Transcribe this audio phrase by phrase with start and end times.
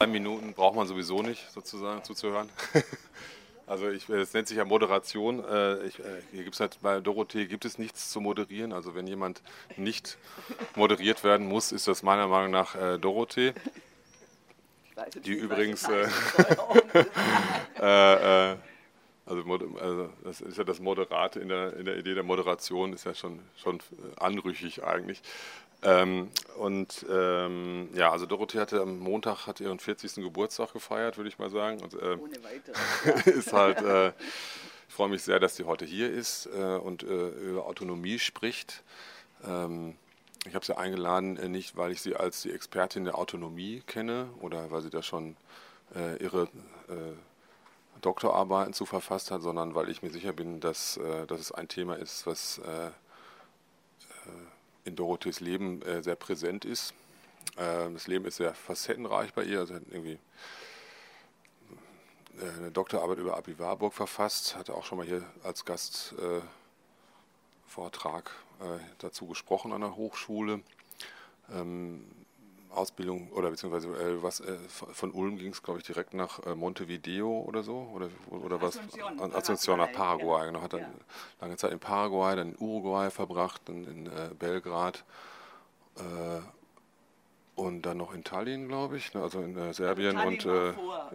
[0.00, 2.48] Drei Minuten braucht man sowieso nicht, sozusagen zuzuhören.
[3.66, 5.44] Also ich, es nennt sich ja Moderation.
[5.44, 8.72] Äh, ich, äh, hier gibt es halt bei Dorothee gibt es nichts zu moderieren.
[8.72, 9.42] Also wenn jemand
[9.76, 10.16] nicht
[10.74, 13.52] moderiert werden muss, ist das meiner Meinung nach äh, Dorothee.
[15.22, 16.08] Die übrigens äh,
[17.78, 18.56] äh,
[19.26, 19.42] also,
[19.78, 23.12] also, das ist ja das Moderate in der, in der Idee der Moderation ist ja
[23.12, 23.80] schon, schon
[24.16, 25.20] anrüchig eigentlich.
[25.82, 30.16] Ähm, und ähm, ja, also Dorothee hatte am Montag hat ihren 40.
[30.16, 31.80] Geburtstag gefeiert, würde ich mal sagen.
[31.80, 33.26] Und, äh, Ohne weiteres.
[33.26, 34.08] ist halt, äh,
[34.88, 38.82] ich freue mich sehr, dass sie heute hier ist äh, und äh, über Autonomie spricht.
[39.44, 39.96] Ähm,
[40.46, 44.30] ich habe sie eingeladen, äh, nicht weil ich sie als die Expertin der Autonomie kenne
[44.40, 45.36] oder weil sie da schon
[45.94, 46.48] äh, ihre
[48.00, 51.96] Doktorarbeiten zu verfasst hat, sondern weil ich mir sicher bin, dass, dass es ein Thema
[51.98, 52.62] ist, was
[54.88, 56.92] in Dorothees Leben äh, sehr präsent ist.
[57.56, 59.60] Äh, das Leben ist sehr facettenreich bei ihr.
[59.60, 60.18] Also hat irgendwie
[62.40, 66.42] äh, eine Doktorarbeit über Abi Warburg verfasst, hatte auch schon mal hier als Gastvortrag
[68.60, 70.60] äh, dazu gesprochen an der Hochschule.
[71.52, 72.04] Ähm,
[72.70, 76.54] Ausbildung oder beziehungsweise äh, was äh, von Ulm ging es, glaube ich, direkt nach äh,
[76.54, 80.40] Montevideo oder so oder oder was Asunción, Asunción nach Paraguay.
[80.40, 80.46] Ja.
[80.46, 80.88] Genau, hat dann ja.
[81.40, 85.04] lange Zeit in Paraguay, dann in Uruguay verbracht, dann in äh, Belgrad
[85.96, 86.40] äh,
[87.54, 90.46] und dann noch in Tallinn, glaube ich, ne, also in äh, Serbien und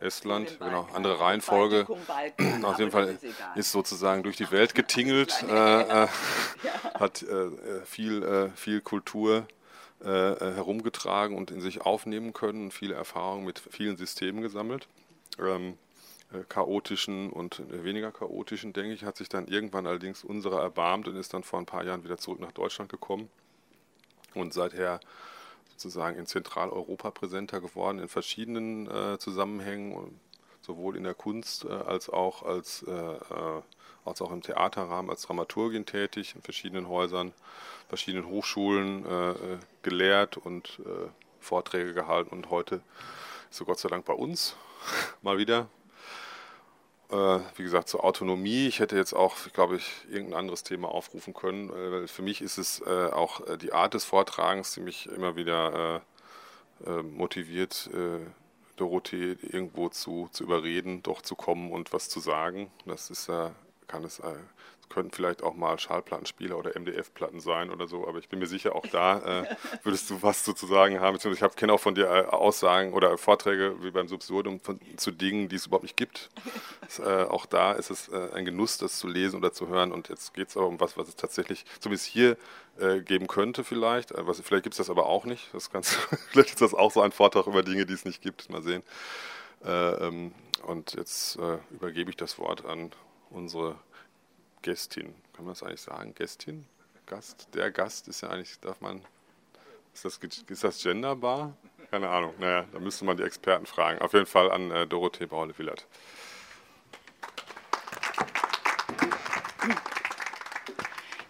[0.02, 1.88] Estland, genau, andere Reihenfolge.
[2.64, 3.17] Auf jeden Fall
[3.56, 5.42] ist sozusagen durch die Welt getingelt,
[7.00, 7.26] hat
[7.86, 9.48] viel, viel Kultur
[10.04, 14.88] äh, äh, herumgetragen und in sich aufnehmen können viele Erfahrungen mit vielen Systemen gesammelt.
[15.40, 15.78] Ähm,
[16.34, 21.16] äh, chaotischen und weniger chaotischen, denke ich, hat sich dann irgendwann allerdings unserer erbarmt und
[21.16, 23.30] ist dann vor ein paar Jahren wieder zurück nach Deutschland gekommen
[24.34, 25.00] und seither
[25.70, 30.20] sozusagen in Zentraleuropa präsenter geworden, in verschiedenen äh, Zusammenhängen,
[30.62, 32.92] sowohl in der Kunst äh, als auch als, äh,
[34.06, 37.33] als auch im Theaterrahmen als Dramaturgin tätig in verschiedenen Häusern
[37.94, 39.36] verschiedenen Hochschulen äh, äh,
[39.83, 42.82] gelehrt und äh, Vorträge gehalten und heute
[43.52, 44.55] ist so Gott sei Dank bei uns
[45.22, 45.67] mal wieder.
[47.11, 48.67] Äh, wie gesagt, zur Autonomie.
[48.67, 52.08] Ich hätte jetzt auch, glaube ich, irgendein anderes Thema aufrufen können.
[52.08, 56.02] Für mich ist es äh, auch die Art des Vortragens, die mich immer wieder
[57.04, 57.89] motiviert,
[58.76, 62.72] Dorothee irgendwo zu, zu überreden, doch zu kommen und was zu sagen.
[62.86, 63.54] Das ist ja,
[63.88, 64.21] kann es
[64.94, 68.76] könnten vielleicht auch mal Schallplattenspieler oder MDF-Platten sein oder so, aber ich bin mir sicher,
[68.76, 71.17] auch da äh, würdest du was sozusagen haben.
[71.17, 75.49] Ich kenne auch von dir äh, Aussagen oder Vorträge wie beim Subsurdum von, zu Dingen,
[75.49, 76.30] die es überhaupt nicht gibt.
[76.82, 79.92] Das, äh, auch da ist es äh, ein Genuss, das zu lesen oder zu hören.
[79.92, 82.38] Und jetzt geht es aber um was, was es tatsächlich zumindest hier
[82.80, 84.11] äh, geben könnte, vielleicht.
[84.11, 85.52] Äh, was, vielleicht gibt es das aber auch nicht.
[85.54, 85.94] Das kannst,
[86.30, 88.50] vielleicht ist das auch so ein Vortrag über Dinge, die es nicht gibt.
[88.50, 88.83] Mal sehen.
[89.65, 90.33] Ähm,
[90.67, 91.38] und jetzt
[91.71, 92.92] übergebe ich das Wort an
[93.33, 93.80] unsere
[94.61, 95.14] Gästin.
[95.33, 96.14] Kann man das eigentlich sagen?
[96.16, 96.66] Gästin?
[97.05, 97.49] Gast?
[97.54, 99.02] Der Gast ist ja eigentlich, darf man,
[99.94, 101.55] ist das, ist das genderbar?
[101.92, 102.33] Keine Ahnung.
[102.39, 103.99] Naja, da müsste man die Experten fragen.
[103.99, 105.86] Auf jeden Fall an äh, Dorothee Braule-Willert.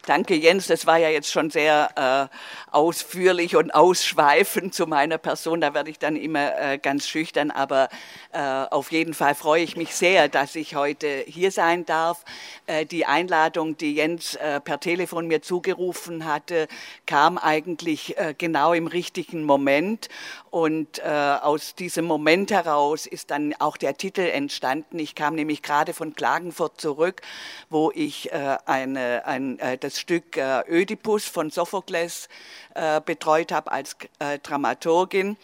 [0.06, 0.68] Danke, Jens.
[0.68, 5.62] Das war ja jetzt schon sehr äh, ausführlich und ausschweifend zu meiner Person.
[5.62, 7.52] Da werde ich dann immer äh, ganz schüchtern.
[7.52, 7.88] Aber
[8.34, 12.26] äh, auf jeden Fall freue ich mich sehr, dass ich heute hier sein darf.
[12.68, 16.68] Äh, die Einladung, die Jens äh, per Telefon mir zugerufen hatte,
[17.06, 20.10] kam eigentlich äh, genau im richtigen Moment.
[20.52, 25.00] Und äh, aus diesem Moment heraus ist dann auch der Titel entstanden.
[25.00, 27.22] Ich kam nämlich gerade von Klagenfurt zurück,
[27.70, 32.28] wo ich äh, eine, ein, äh, das Stück äh, Ödipus von Sophokles
[32.74, 35.38] äh, betreut habe als äh, Dramaturgin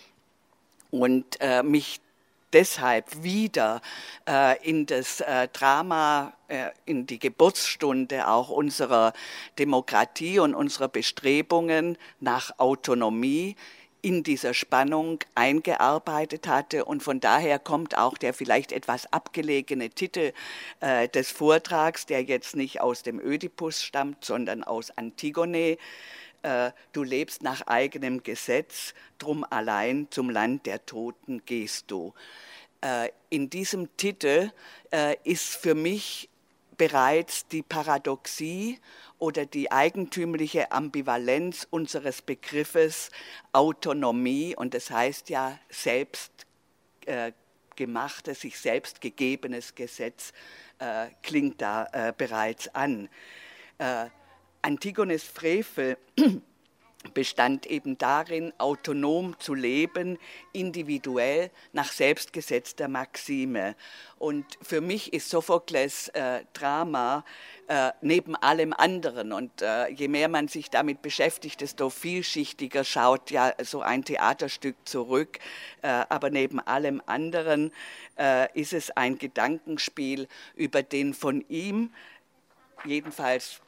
[0.89, 2.01] und äh, mich
[2.51, 3.79] deshalb wieder
[4.27, 6.33] äh, in das äh, Drama,
[6.87, 9.13] in die Geburtsstunde auch unserer
[9.59, 13.55] Demokratie und unserer Bestrebungen nach Autonomie
[14.01, 16.85] in dieser Spannung eingearbeitet hatte.
[16.85, 20.33] Und von daher kommt auch der vielleicht etwas abgelegene Titel
[20.79, 25.77] äh, des Vortrags, der jetzt nicht aus dem Ödipus stammt, sondern aus Antigone.
[26.41, 32.13] Äh, du lebst nach eigenem Gesetz, drum allein zum Land der Toten gehst du.
[32.81, 34.51] Äh, in diesem Titel
[34.91, 36.29] äh, ist für mich
[36.79, 38.79] bereits die Paradoxie
[39.19, 43.11] oder die eigentümliche Ambivalenz unseres Begriffes
[43.51, 46.31] Autonomie, und das heißt ja selbst
[47.05, 47.33] äh,
[47.75, 50.31] gemachtes, sich selbst gegebenes Gesetz,
[50.79, 53.09] äh, klingt da äh, bereits an.
[53.77, 54.05] Äh,
[54.61, 55.97] Antigones Frevel
[57.13, 60.17] bestand eben darin, autonom zu leben,
[60.51, 63.75] individuell nach selbstgesetzter Maxime.
[64.17, 67.23] Und für mich ist Sophokles äh, Drama
[67.67, 69.31] äh, neben allem anderen.
[69.31, 74.75] Und äh, je mehr man sich damit beschäftigt, desto vielschichtiger schaut ja so ein Theaterstück
[74.83, 75.39] zurück.
[75.81, 77.71] Äh, aber neben allem anderen
[78.17, 81.93] äh, ist es ein Gedankenspiel über den von ihm,
[82.83, 83.61] jedenfalls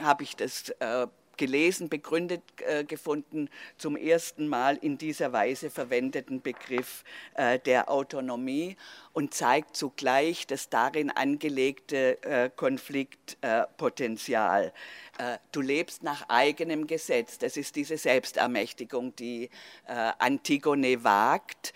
[0.00, 1.06] habe ich das äh,
[1.36, 7.04] gelesen, begründet äh, gefunden, zum ersten Mal in dieser Weise verwendeten Begriff
[7.34, 8.76] äh, der Autonomie
[9.12, 14.72] und zeigt zugleich das darin angelegte äh, Konfliktpotenzial.
[15.18, 17.38] Äh, du lebst nach eigenem Gesetz.
[17.38, 19.48] Das ist diese Selbstermächtigung, die
[19.86, 21.72] äh, Antigone wagt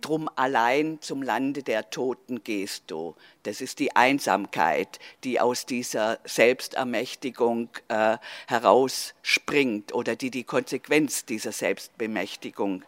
[0.00, 3.14] drum allein zum Lande der Toten gehst du.
[3.42, 11.52] Das ist die Einsamkeit, die aus dieser Selbstermächtigung äh, herausspringt oder die die Konsequenz dieser
[11.52, 12.84] Selbstbemächtigung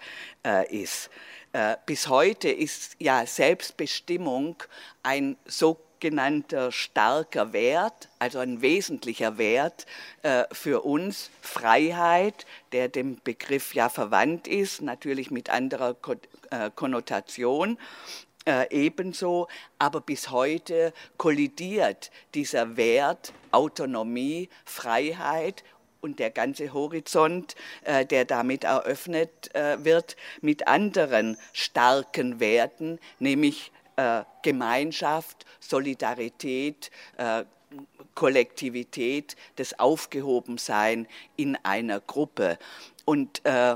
[0.46, 1.10] äh, ist.
[1.52, 4.62] Äh, bis heute ist ja Selbstbestimmung
[5.02, 9.86] ein so genannter starker Wert, also ein wesentlicher Wert
[10.22, 15.96] äh, für uns, Freiheit, der dem Begriff ja verwandt ist, natürlich mit anderer
[16.50, 17.78] äh, Konnotation.
[18.44, 19.48] Äh, ebenso,
[19.78, 25.64] aber bis heute kollidiert dieser Wert Autonomie, Freiheit
[26.00, 35.44] und der ganze Horizont, der damit eröffnet wird, mit anderen starken Werten, nämlich äh, Gemeinschaft,
[35.58, 37.44] Solidarität, äh,
[38.14, 42.58] Kollektivität, das Aufgehobensein in einer Gruppe.
[43.04, 43.72] Und äh,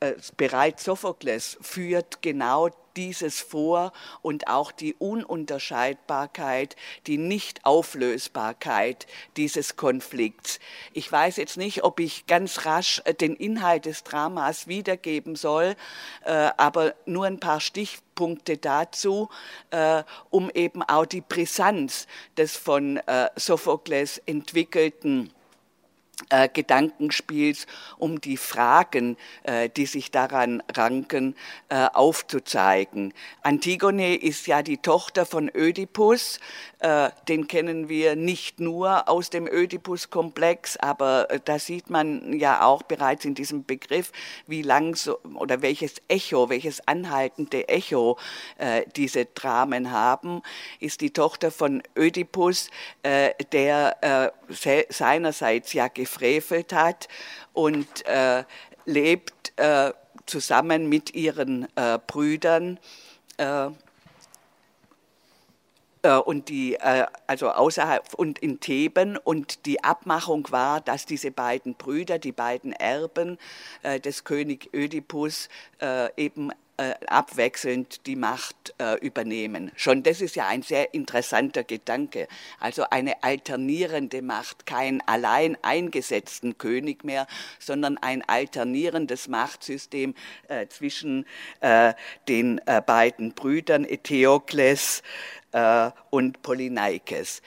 [0.00, 3.92] äh, bereits Sophokles führt genau dieses vor
[4.22, 6.74] und auch die Ununterscheidbarkeit,
[7.06, 9.06] die Nichtauflösbarkeit
[9.36, 10.58] dieses Konflikts.
[10.92, 15.76] Ich weiß jetzt nicht, ob ich ganz rasch äh, den Inhalt des Dramas wiedergeben soll,
[16.24, 19.28] äh, aber nur ein paar Stichpunkte dazu,
[19.70, 23.00] äh, um eben auch die Brisanz des von
[23.36, 25.32] Sophokles entwickelten
[26.30, 27.66] äh, Gedankenspiels,
[27.96, 31.36] um die Fragen, äh, die sich daran ranken,
[31.68, 33.14] äh, aufzuzeigen.
[33.42, 36.40] Antigone ist ja die Tochter von Ödipus,
[36.80, 42.62] äh, den kennen wir nicht nur aus dem Ödipus-Komplex, aber äh, da sieht man ja
[42.62, 44.12] auch bereits in diesem Begriff,
[44.46, 48.16] wie lang so, oder welches Echo, welches anhaltende Echo
[48.58, 50.42] äh, diese Dramen haben,
[50.78, 52.70] ist die Tochter von Ödipus,
[53.52, 54.32] der
[54.88, 57.08] seinerseits ja gefrevelt hat
[57.52, 57.86] und
[58.84, 59.52] lebt
[60.26, 61.66] zusammen mit ihren
[62.06, 62.78] Brüdern
[63.38, 63.70] äh,
[66.02, 69.16] und die, äh, also außerhalb und in Theben.
[69.16, 73.38] Und die Abmachung war, dass diese beiden Brüder, die beiden Erben
[73.82, 75.48] äh, des König Ödipus
[76.16, 76.52] eben
[77.06, 79.72] abwechselnd die Macht übernehmen.
[79.74, 82.28] Schon das ist ja ein sehr interessanter Gedanke.
[82.60, 87.26] Also eine alternierende Macht, kein allein eingesetzten König mehr,
[87.58, 90.14] sondern ein alternierendes Machtsystem
[90.68, 91.26] zwischen
[92.28, 95.02] den beiden Brüdern Eteokles,
[95.52, 97.42] äh, und Polyneikes.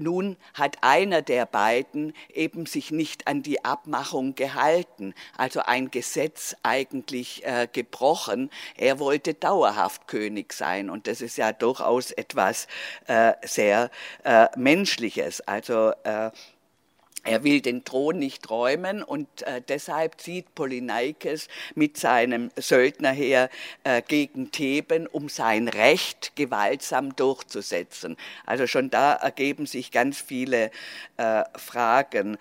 [0.00, 6.56] Nun hat einer der beiden eben sich nicht an die Abmachung gehalten, also ein Gesetz
[6.62, 8.50] eigentlich äh, gebrochen.
[8.76, 12.66] Er wollte dauerhaft König sein und das ist ja durchaus etwas
[13.06, 13.90] äh, sehr
[14.24, 15.40] äh, Menschliches.
[15.42, 16.30] Also äh,
[17.22, 23.50] er will den Thron nicht räumen und äh, deshalb zieht Polyneikes mit seinem Söldnerheer
[23.84, 28.16] äh, gegen Theben, um sein Recht gewaltsam durchzusetzen.
[28.46, 30.70] Also schon da ergeben sich ganz viele
[31.18, 32.38] äh, Fragen.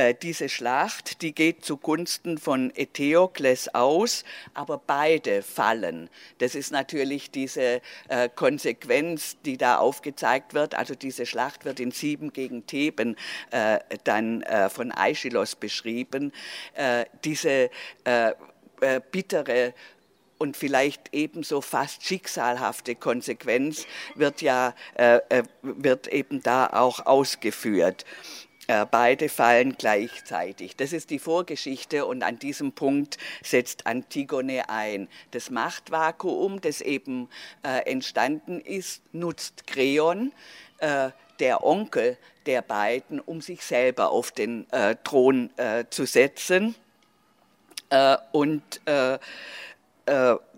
[0.00, 6.08] Äh, diese Schlacht, die geht zugunsten von Eteokles aus, aber beide fallen.
[6.38, 10.74] Das ist natürlich diese äh, Konsequenz, die da aufgezeigt wird.
[10.74, 13.14] Also diese Schlacht wird in Sieben gegen Theben
[13.50, 16.32] äh, dann äh, von Aeschylos beschrieben.
[16.72, 17.68] Äh, diese
[18.04, 18.32] äh,
[19.12, 19.74] bittere
[20.38, 24.72] und vielleicht ebenso fast schicksalhafte Konsequenz wird ja
[25.60, 28.06] wird eben da auch ausgeführt.
[28.70, 30.76] Äh, beide fallen gleichzeitig.
[30.76, 35.08] Das ist die Vorgeschichte und an diesem Punkt setzt Antigone ein.
[35.32, 37.28] Das Machtvakuum, das eben
[37.64, 40.32] äh, entstanden ist, nutzt Kreon,
[40.78, 41.10] äh,
[41.40, 46.76] der Onkel der beiden, um sich selber auf den äh, Thron äh, zu setzen.
[47.88, 48.80] Äh, und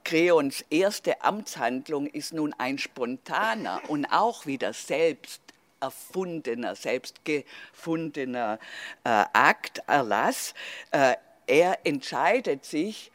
[0.04, 5.41] Kreons erste Amtshandlung ist nun ein spontaner und auch wieder selbst
[5.82, 8.58] erfundener, selbst gefundener
[9.04, 10.54] äh, Akt, Erlass.
[10.92, 13.10] Äh, er entscheidet sich,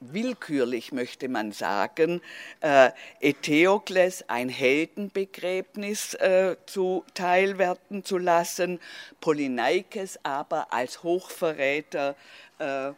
[0.00, 2.22] willkürlich möchte man sagen,
[2.60, 8.80] äh, Eteokles ein Heldenbegräbnis äh, zuteilwerden zu lassen,
[9.20, 12.14] Polyneikes aber als Hochverräter
[12.58, 12.92] äh,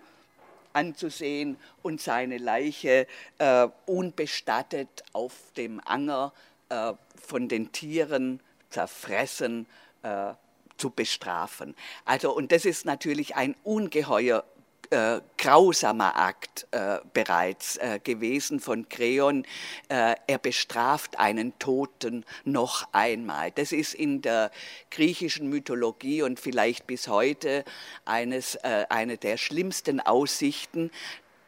[0.73, 3.07] anzusehen und seine Leiche
[3.39, 6.33] äh, unbestattet auf dem Anger
[6.69, 8.41] äh, von den Tieren
[8.71, 9.67] zerfressen
[10.03, 10.33] äh,
[10.77, 11.75] zu bestrafen.
[12.05, 14.45] Also, und das ist natürlich ein ungeheuer
[14.91, 19.45] äh, grausamer Akt äh, bereits äh, gewesen von Kreon.
[19.89, 23.53] Äh, er bestraft einen Toten noch einmal.
[23.53, 24.51] Das ist in der
[24.91, 27.65] griechischen Mythologie und vielleicht bis heute
[28.05, 30.91] eines, äh, eine der schlimmsten Aussichten,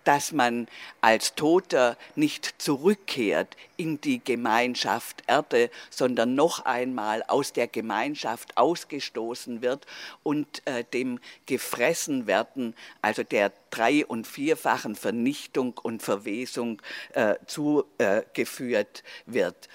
[0.04, 0.68] dass man
[1.00, 9.62] als Toter nicht zurückkehrt in die Gemeinschaft Erde, sondern noch einmal aus der Gemeinschaft ausgestoßen
[9.62, 9.86] wird
[10.22, 16.80] und äh, dem gefressen werden, also der drei- und vierfachen Vernichtung und Verwesung
[17.14, 19.68] äh, zugeführt wird.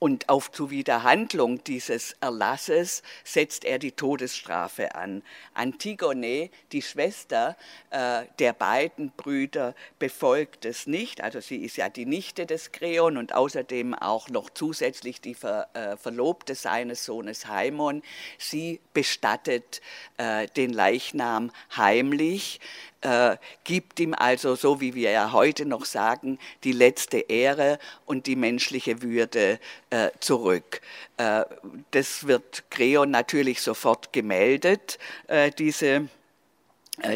[0.00, 5.22] Äh, und auf Zuwiderhandlung dieses Erlasses setzt er die Todesstrafe an.
[5.54, 7.56] Antigone, die Schwester
[7.90, 11.22] äh, der beiden Brüder, befolgt es nicht.
[11.22, 15.68] Also sie ist ja die Nichte des Kreon und außerdem auch noch zusätzlich die Ver,
[15.72, 18.02] äh, Verlobte seines Sohnes Haimon.
[18.38, 19.80] Sie bestattet
[20.18, 22.60] äh, den Leichnam heimlich
[23.04, 28.26] äh, gibt ihm also, so wie wir ja heute noch sagen, die letzte Ehre und
[28.26, 29.60] die menschliche Würde
[29.94, 30.80] äh, zurück.
[31.18, 31.44] Äh,
[31.92, 34.98] das wird Creon natürlich sofort gemeldet,
[35.28, 36.08] äh, diese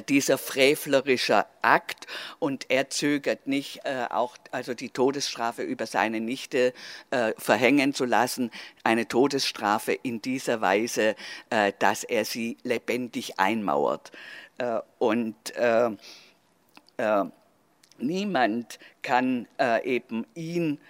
[0.08, 2.08] dieser frevlerische Akt
[2.40, 6.74] und er zögert nicht, auch also die Todesstrafe über seine Nichte
[7.36, 8.50] verhängen zu lassen,
[8.82, 11.14] eine Todesstrafe in dieser Weise,
[11.78, 14.10] dass er sie lebendig einmauert.
[14.98, 15.36] Und
[17.98, 19.46] niemand kann
[19.84, 20.80] eben ihn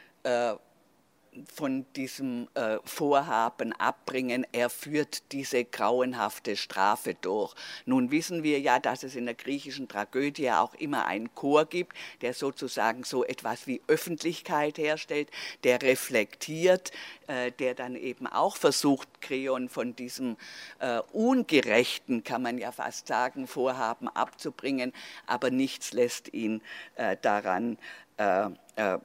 [1.46, 7.54] von diesem äh, Vorhaben abbringen, er führt diese grauenhafte Strafe durch.
[7.86, 11.96] Nun wissen wir ja, dass es in der griechischen Tragödie auch immer einen Chor gibt,
[12.20, 15.30] der sozusagen so etwas wie Öffentlichkeit herstellt,
[15.64, 16.92] der reflektiert,
[17.26, 20.36] äh, der dann eben auch versucht, Kreon von diesem
[20.78, 24.92] äh, ungerechten, kann man ja fast sagen, Vorhaben abzubringen,
[25.26, 26.62] aber nichts lässt ihn
[26.96, 27.78] äh, daran
[28.18, 28.98] äh, äh,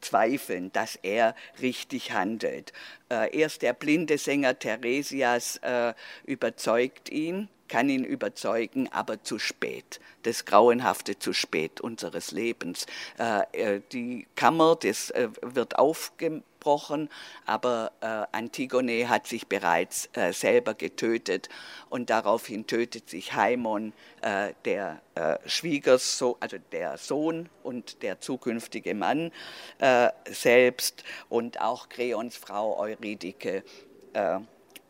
[0.00, 2.72] zweifeln, dass er richtig handelt.
[3.10, 5.94] Äh, erst der blinde Sänger Theresias äh,
[6.24, 12.86] überzeugt ihn, kann ihn überzeugen, aber zu spät, das grauenhafte zu spät unseres Lebens.
[13.18, 17.08] Äh, die Kammer das, wird aufgemacht ausgesprochen,
[17.44, 21.48] aber äh, Antigone hat sich bereits äh, selber getötet
[21.88, 23.92] und daraufhin tötet sich Haimon,
[24.22, 29.30] äh, der äh, Schwiegersohn, also der Sohn und der zukünftige Mann
[29.78, 33.62] äh, selbst und auch Kreons Frau Eurydike
[34.12, 34.38] äh,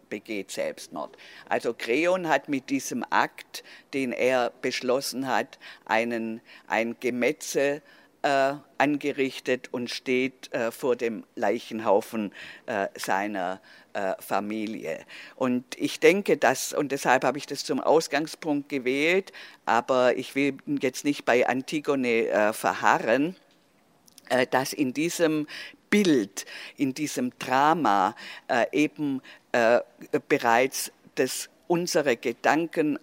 [0.09, 1.17] begeht Selbstmord.
[1.49, 7.83] Also Kreon hat mit diesem Akt, den er beschlossen hat, einen, ein Gemetzel
[8.27, 12.33] äh, angerichtet und steht äh, vor dem Leichenhaufen
[12.67, 13.61] äh, seiner
[13.93, 15.05] äh, Familie.
[15.37, 19.33] Und ich denke, dass, und deshalb habe ich das zum Ausgangspunkt gewählt,
[19.65, 23.37] aber ich will jetzt nicht bei Antigone äh, verharren,
[24.29, 25.47] äh, dass in diesem
[25.89, 28.17] Bild, in diesem Drama
[28.73, 29.23] eben
[30.29, 32.99] bereits das, unsere Gedanken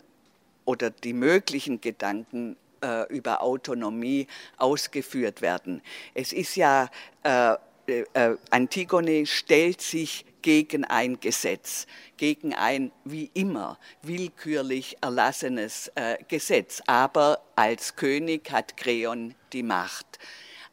[0.65, 5.81] oder die möglichen Gedanken äh, über Autonomie ausgeführt werden.
[6.13, 6.89] Es ist ja,
[7.23, 7.55] äh,
[7.87, 11.87] äh, Antigone stellt sich gegen ein Gesetz,
[12.17, 16.81] gegen ein wie immer willkürlich erlassenes äh, Gesetz.
[16.85, 20.19] Aber als König hat Kreon die Macht.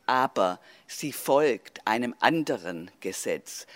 [0.06, 3.66] Aber sie folgt einem anderen Gesetz,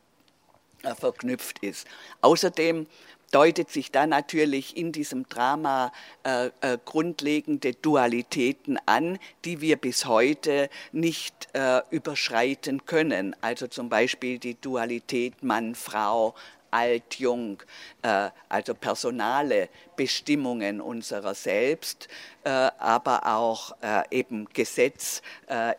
[0.94, 1.86] verknüpft ist.
[2.20, 2.86] Außerdem
[3.30, 5.92] deutet sich da natürlich in diesem Drama
[6.24, 13.34] äh, äh, grundlegende Dualitäten an, die wir bis heute nicht äh, überschreiten können.
[13.40, 16.34] Also zum Beispiel die Dualität Mann-Frau,
[16.70, 17.62] alt-jung,
[18.02, 22.08] äh, also personale Bestimmungen unserer selbst,
[22.44, 23.76] äh, aber auch
[24.10, 25.22] eben Gesetz,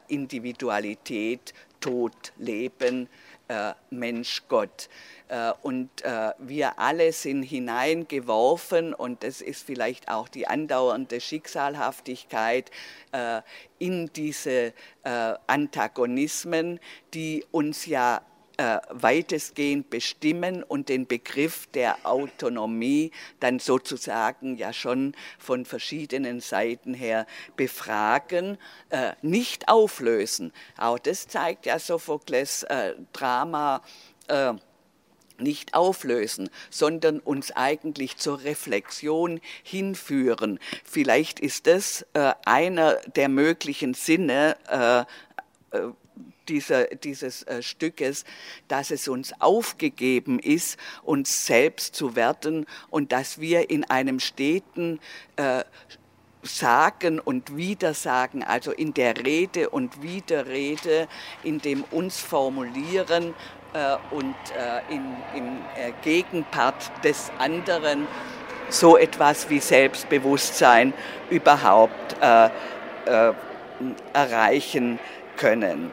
[0.07, 3.07] Individualität, Tod, Leben,
[3.48, 4.89] äh, Mensch Gott.
[5.27, 12.72] Äh, und äh, wir alle sind hineingeworfen, und das ist vielleicht auch die andauernde Schicksalhaftigkeit,
[13.12, 13.42] äh,
[13.80, 14.74] in diese
[15.04, 16.80] äh, Antagonismen,
[17.13, 18.22] die uns ja
[18.57, 26.93] äh, weitestgehend bestimmen und den Begriff der Autonomie dann sozusagen ja schon von verschiedenen Seiten
[26.93, 28.57] her befragen,
[28.89, 30.51] äh, nicht auflösen.
[30.77, 33.81] Auch das zeigt ja Sophokles äh, Drama
[34.27, 34.53] äh,
[35.39, 40.59] nicht auflösen, sondern uns eigentlich zur Reflexion hinführen.
[40.83, 45.91] Vielleicht ist das äh, einer der möglichen Sinne, äh, äh
[46.50, 48.25] dieser, dieses äh, Stückes,
[48.68, 55.00] dass es uns aufgegeben ist, uns selbst zu werden und dass wir in einem steten
[55.36, 55.63] äh,
[56.44, 61.07] Sagen und Widersagen, also in der Rede und Widerrede,
[61.44, 63.33] in dem uns formulieren
[63.74, 68.07] äh, und äh, in, im äh, Gegenpart des anderen
[68.70, 70.94] so etwas wie Selbstbewusstsein
[71.29, 72.50] überhaupt äh,
[74.14, 75.00] erreichen
[75.38, 75.92] können.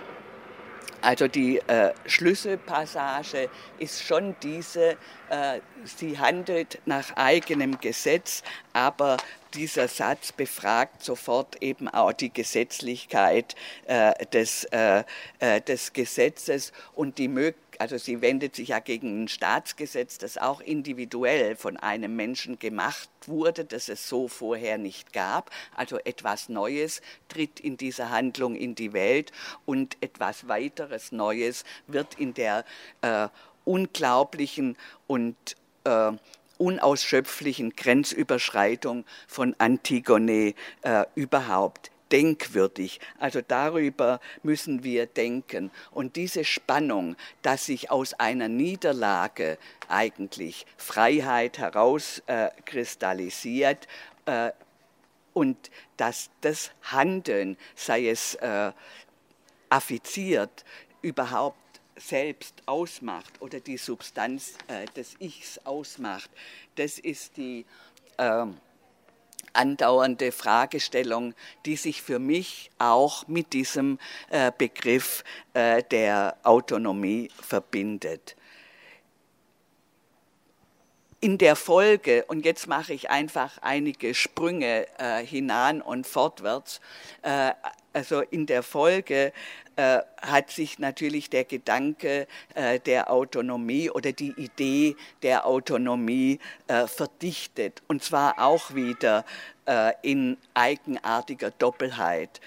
[1.05, 4.97] Also die äh, Schlüsselpassage ist schon diese,
[5.29, 9.19] äh, sie handelt nach eigenem Gesetz, aber
[9.53, 13.55] dieser Satz befragt sofort eben auch die Gesetzlichkeit
[13.87, 15.05] äh, des, äh,
[15.41, 20.39] äh, des Gesetzes und die Möglichkeit, also sie wendet sich ja gegen ein Staatsgesetz, das
[20.39, 25.51] auch individuell von einem Menschen gemacht wurde, das es so vorher nicht gab.
[25.75, 29.33] Also etwas Neues tritt in dieser Handlung in die Welt
[29.65, 32.65] und etwas weiteres Neues wird in der
[33.03, 33.29] äh,
[33.65, 35.37] unglaublichen und
[35.85, 36.13] äh,
[36.59, 43.01] unausschöpflichen Grenzüberschreitung von Antigone äh, überhaupt denkwürdig.
[43.19, 45.71] Also darüber müssen wir denken.
[45.91, 53.87] Und diese Spannung, dass sich aus einer Niederlage eigentlich Freiheit herauskristallisiert
[54.27, 54.53] äh, äh,
[55.33, 58.73] und dass das Handeln, sei es äh,
[59.69, 60.65] affiziert,
[61.03, 61.59] überhaupt
[61.97, 66.31] selbst ausmacht oder die Substanz äh, des Ichs ausmacht,
[66.77, 67.67] das ist die
[68.17, 68.47] äh,
[69.55, 73.99] andauernde Fragestellung, die sich für mich auch mit diesem
[74.31, 78.37] äh, Begriff äh, der Autonomie verbindet.
[81.21, 86.83] In der Folge, und jetzt mache ich einfach einige Sprünge äh, hinan und fortwärts,
[87.23, 87.53] äh,
[87.95, 89.33] also in der Folge
[89.77, 96.87] äh, hat sich natürlich der Gedanke äh, der Autonomie oder die Idee der Autonomie äh,
[96.87, 97.83] verdichtet.
[97.89, 99.25] Und zwar auch wieder
[99.67, 102.41] äh, in eigenartiger Doppelheit.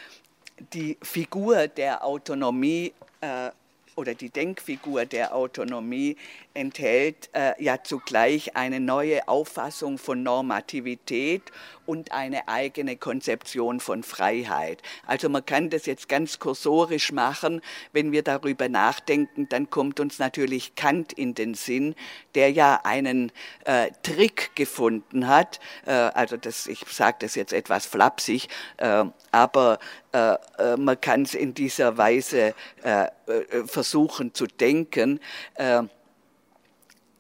[0.74, 3.52] Die Figur der Autonomie äh,
[3.98, 6.16] oder die Denkfigur der Autonomie
[6.54, 11.42] enthält äh, ja zugleich eine neue Auffassung von Normativität
[11.88, 14.82] und eine eigene Konzeption von Freiheit.
[15.06, 17.62] Also man kann das jetzt ganz kursorisch machen.
[17.94, 21.96] Wenn wir darüber nachdenken, dann kommt uns natürlich Kant in den Sinn,
[22.36, 23.32] der ja einen
[23.66, 25.60] äh, Trick gefunden hat.
[25.86, 29.80] Äh, also das, ich sage das jetzt etwas flapsig, äh, aber
[30.12, 32.54] äh, äh, man kann es in dieser Weise
[33.66, 35.20] versuchen zu denken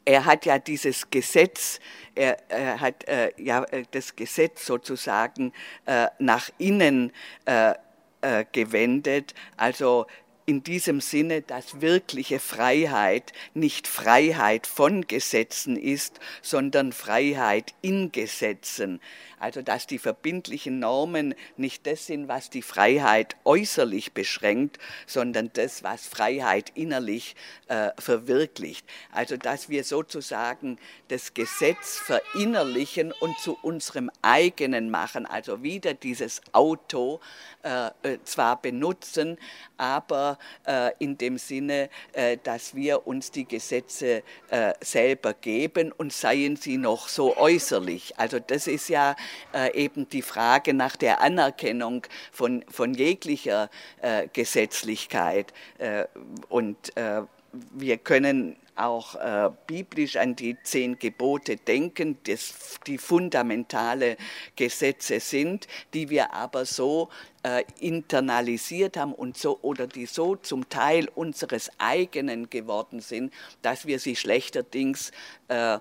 [0.07, 1.81] er hat ja dieses Gesetz,
[2.15, 5.51] er, er hat äh, ja äh, das Gesetz sozusagen
[5.85, 7.11] äh, nach innen
[7.43, 7.73] äh,
[8.21, 10.07] äh, gewendet, also
[10.45, 19.01] in diesem Sinne, dass wirkliche Freiheit nicht Freiheit von Gesetzen ist, sondern Freiheit in Gesetzen.
[19.39, 25.83] Also dass die verbindlichen Normen nicht das sind, was die Freiheit äußerlich beschränkt, sondern das,
[25.83, 27.35] was Freiheit innerlich
[27.67, 28.85] äh, verwirklicht.
[29.11, 35.25] Also dass wir sozusagen das Gesetz verinnerlichen und zu unserem eigenen machen.
[35.25, 37.19] Also wieder dieses Auto
[37.63, 39.37] äh, äh zwar benutzen,
[39.77, 46.11] aber äh, in dem Sinne, äh, dass wir uns die Gesetze äh, selber geben und
[46.11, 48.17] seien sie noch so äußerlich.
[48.17, 49.15] Also das ist ja
[49.53, 53.69] äh, eben die Frage nach der Anerkennung von, von jeglicher
[54.01, 55.53] äh, Gesetzlichkeit.
[55.77, 56.05] Äh,
[56.49, 64.17] und äh, wir können auch äh, biblisch an die zehn Gebote denken, das die fundamentale
[64.55, 67.09] Gesetze sind, die wir aber so
[67.43, 73.87] äh, internalisiert haben und so oder die so zum Teil unseres eigenen geworden sind, dass
[73.87, 75.11] wir sie schlechterdings
[75.47, 75.79] äh,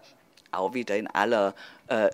[0.52, 1.54] auch wieder in aller
[1.88, 2.08] äh,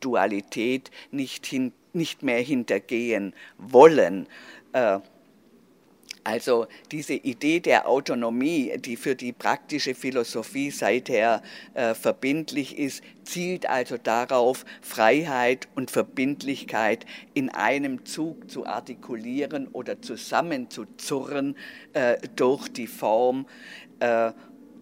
[0.00, 4.26] Dualität nicht, hin, nicht mehr hintergehen wollen.
[4.72, 5.00] Äh,
[6.22, 11.42] also diese Idee der Autonomie, die für die praktische Philosophie seither
[11.74, 20.02] äh, verbindlich ist, zielt also darauf, Freiheit und Verbindlichkeit in einem Zug zu artikulieren oder
[20.02, 21.56] zusammenzuzurren
[21.94, 23.46] äh, durch die Form
[24.00, 24.32] äh,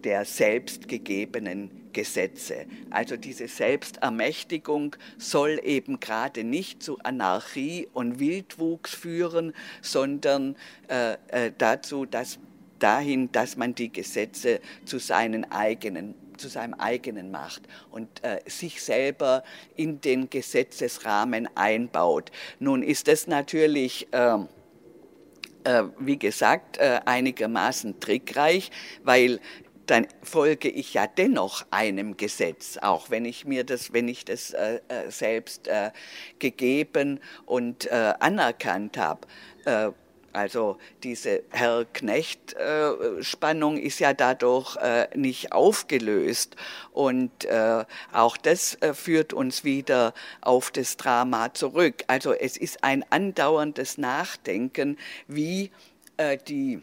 [0.03, 2.65] der selbstgegebenen Gesetze.
[2.89, 10.55] Also diese Selbstermächtigung soll eben gerade nicht zu Anarchie und Wildwuchs führen, sondern
[10.87, 12.39] äh, äh, dazu, dass
[12.79, 18.81] dahin, dass man die Gesetze zu seinen eigenen zu seinem eigenen macht und äh, sich
[18.81, 19.43] selber
[19.75, 22.31] in den Gesetzesrahmen einbaut.
[22.59, 24.47] Nun ist es natürlich ähm,
[25.65, 28.71] äh, wie gesagt, äh, einigermaßen trickreich,
[29.03, 29.39] weil
[29.89, 34.51] dann folge ich ja dennoch einem Gesetz, auch wenn ich mir das, wenn ich das
[34.51, 35.89] äh, äh selbst äh,
[36.37, 39.21] gegeben und äh, anerkannt habe.
[39.65, 39.89] Äh,
[40.31, 46.55] also diese Herr-Knecht-Spannung ist ja dadurch äh, nicht aufgelöst.
[46.91, 47.47] Und
[48.13, 52.03] auch das führt uns wieder auf das Drama zurück.
[52.05, 55.71] Also es ist ein andauerndes Nachdenken, wie
[56.47, 56.79] die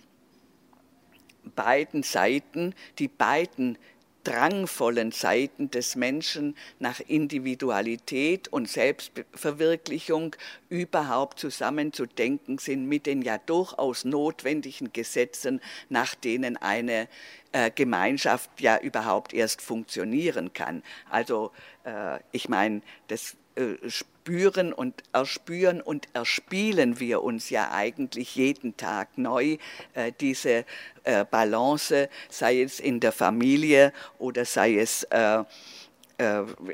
[1.54, 3.78] beiden Seiten, die beiden
[4.26, 10.34] drangvollen Seiten des Menschen nach Individualität und Selbstverwirklichung
[10.68, 17.06] überhaupt zusammenzudenken sind mit den ja durchaus notwendigen Gesetzen, nach denen eine
[17.52, 20.82] äh, Gemeinschaft ja überhaupt erst funktionieren kann.
[21.08, 21.52] Also
[21.84, 23.36] äh, ich meine, das
[23.88, 29.58] spüren und erspüren und erspielen wir uns ja eigentlich jeden Tag neu
[29.94, 30.64] äh, diese
[31.04, 35.44] äh, Balance, sei es in der Familie oder sei es äh, äh,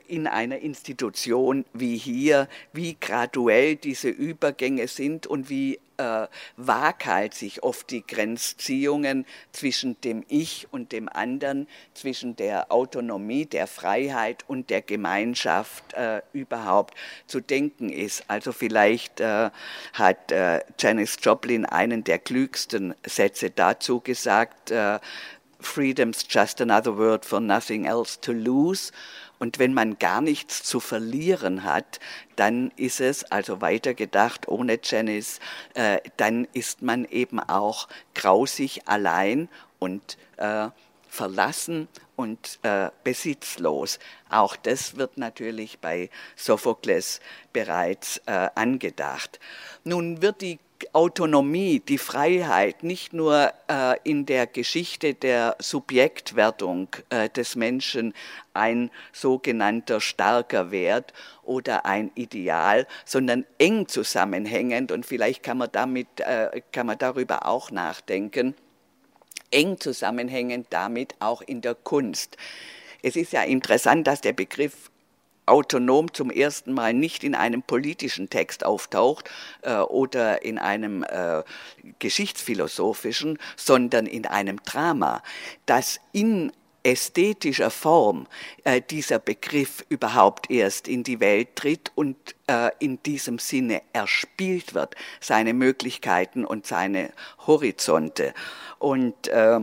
[0.06, 6.26] in einer Institution wie hier, wie graduell diese Übergänge sind und wie äh,
[6.56, 14.44] waghalsig oft die Grenzziehungen zwischen dem Ich und dem anderen, zwischen der Autonomie, der Freiheit
[14.48, 16.94] und der Gemeinschaft äh, überhaupt
[17.26, 18.24] zu denken ist.
[18.28, 19.50] Also vielleicht äh,
[19.92, 24.98] hat äh, Janis Joplin einen der klügsten Sätze dazu gesagt, äh,
[25.60, 28.90] Freedom's just another word for nothing else to lose.
[29.42, 31.98] Und wenn man gar nichts zu verlieren hat,
[32.36, 35.40] dann ist es, also weitergedacht ohne Janice,
[35.74, 39.48] äh, dann ist man eben auch grausig allein
[39.80, 40.68] und äh,
[41.08, 43.98] verlassen und äh, besitzlos.
[44.30, 47.18] Auch das wird natürlich bei Sophokles
[47.52, 49.40] bereits äh, angedacht.
[49.82, 50.60] Nun wird die
[50.94, 58.14] Autonomie, die Freiheit nicht nur äh, in der Geschichte der Subjektwertung äh, des Menschen
[58.54, 66.20] ein sogenannter starker Wert oder ein Ideal, sondern eng zusammenhängend und vielleicht kann man damit
[66.20, 68.54] äh, kann man darüber auch nachdenken,
[69.50, 72.36] eng zusammenhängend damit auch in der Kunst.
[73.02, 74.91] Es ist ja interessant, dass der Begriff
[75.52, 81.42] autonom zum ersten Mal nicht in einem politischen Text auftaucht äh, oder in einem äh,
[81.98, 85.22] geschichtsphilosophischen, sondern in einem Drama,
[85.66, 86.52] das in
[86.84, 88.26] ästhetischer Form
[88.64, 92.16] äh, dieser Begriff überhaupt erst in die Welt tritt und
[92.48, 97.12] äh, in diesem Sinne erspielt wird, seine Möglichkeiten und seine
[97.46, 98.34] Horizonte.
[98.78, 99.60] Und äh,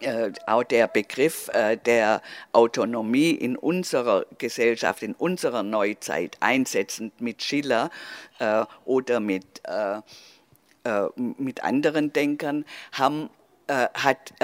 [0.00, 7.42] äh, auch der Begriff äh, der Autonomie in unserer Gesellschaft, in unserer Neuzeit, einsetzend mit
[7.42, 7.90] Schiller
[8.38, 9.98] äh, oder mit, äh,
[10.84, 13.30] äh, mit anderen Denkern, haben,
[13.68, 14.34] äh, hat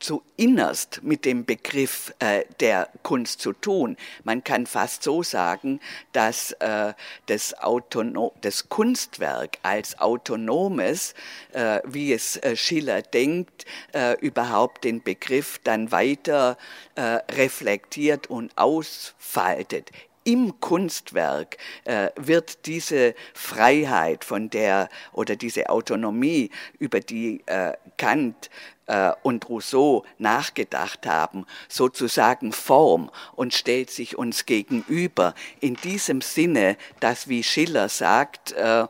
[0.00, 3.96] zu innerst mit dem Begriff äh, der Kunst zu tun.
[4.24, 5.80] Man kann fast so sagen,
[6.12, 6.94] dass äh,
[7.26, 11.14] das, Autono das Kunstwerk als autonomes,
[11.52, 16.56] äh, wie es äh, Schiller denkt, äh, überhaupt den Begriff dann weiter
[16.94, 19.90] äh, reflektiert und ausfaltet
[20.24, 28.50] im Kunstwerk äh, wird diese Freiheit von der oder diese Autonomie, über die äh, Kant
[28.90, 35.34] äh, und Rousseau nachgedacht haben, sozusagen Form und stellt sich uns gegenüber.
[35.60, 38.86] In diesem Sinne, dass, wie Schiller sagt, äh,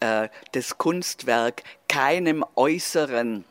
[0.00, 3.44] äh, das Kunstwerk keinem äußeren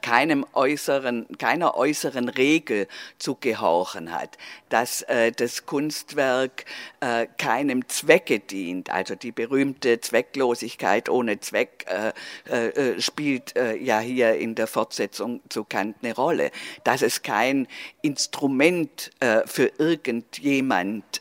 [0.00, 6.64] keinem äußeren, keiner äußeren Regel zu gehorchen hat, dass äh, das Kunstwerk
[7.00, 8.90] äh, keinem Zwecke dient.
[8.90, 12.12] Also die berühmte Zwecklosigkeit ohne Zweck äh,
[12.50, 16.50] äh, äh spielt ja hier in der Fortsetzung zu Kant eine Rolle,
[16.84, 17.66] dass es kein
[18.02, 19.10] Instrument
[19.46, 21.20] für irgendjemand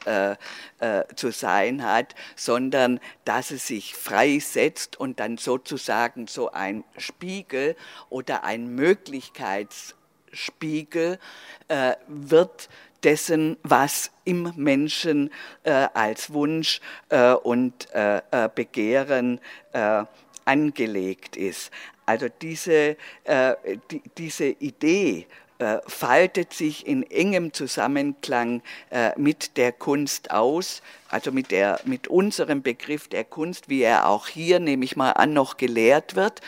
[1.15, 7.75] zu sein hat, sondern dass es sich freisetzt und dann sozusagen so ein Spiegel
[8.09, 11.17] oder ein Möglichkeitsspiegel
[11.67, 12.69] äh, wird
[13.03, 15.31] dessen, was im Menschen
[15.63, 19.39] äh, als Wunsch äh, und äh, äh, Begehren
[19.73, 20.03] äh,
[20.45, 21.71] angelegt ist.
[22.05, 22.95] Also diese,
[23.91, 25.27] die, diese Idee
[25.87, 28.61] faltet sich in engem Zusammenklang
[29.17, 34.29] mit der Kunst aus, also mit, der, mit unserem Begriff der Kunst, wie er auch
[34.29, 36.39] hier, nehme ich mal an, noch gelehrt wird.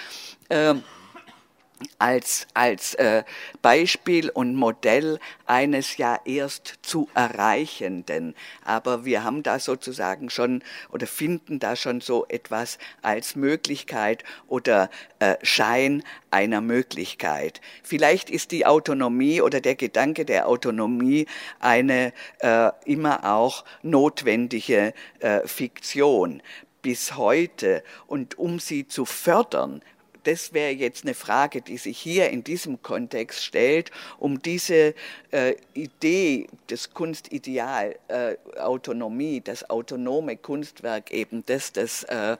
[1.98, 3.24] Als, als äh,
[3.62, 8.36] Beispiel und Modell eines ja erst zu erreichenden.
[8.64, 10.62] Aber wir haben da sozusagen schon
[10.92, 14.90] oder finden da schon so etwas als Möglichkeit oder
[15.20, 17.62] äh, Schein einer Möglichkeit.
[17.84, 21.28] Vielleicht ist die Autonomie oder der Gedanke der Autonomie
[21.60, 26.42] eine äh, immer auch notwendige äh, Fiktion
[26.82, 27.84] bis heute.
[28.08, 29.82] Und um sie zu fördern,
[30.24, 34.94] das wäre jetzt eine Frage, die sich hier in diesem Kontext stellt, um diese
[35.32, 42.38] äh, Idee des Kunstideal, äh, Autonomie, das autonome Kunstwerk eben, das das äh,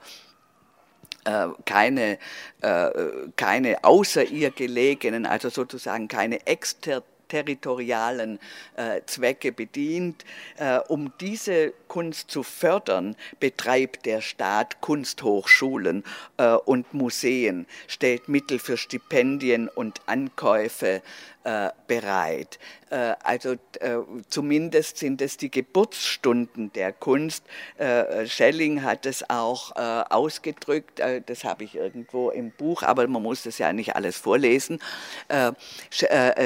[1.24, 2.18] äh keine,
[2.60, 2.90] äh,
[3.36, 8.38] keine außer ihr gelegenen, also sozusagen keine exter territorialen
[8.76, 10.26] äh, Zwecke bedient.
[10.58, 16.04] Äh, um diese Kunst zu fördern, betreibt der Staat Kunsthochschulen
[16.36, 21.00] äh, und Museen, stellt Mittel für Stipendien und Ankäufe
[21.44, 22.58] äh, bereit.
[22.90, 23.98] Äh, also äh,
[24.28, 27.44] zumindest sind es die Geburtsstunden der Kunst.
[27.78, 33.06] Äh, Schelling hat es auch äh, ausgedrückt, äh, das habe ich irgendwo im Buch, aber
[33.06, 34.80] man muss das ja nicht alles vorlesen.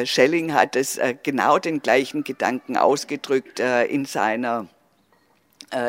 [0.04, 4.68] Schelling hat es genau den gleichen Gedanken ausgedrückt in seiner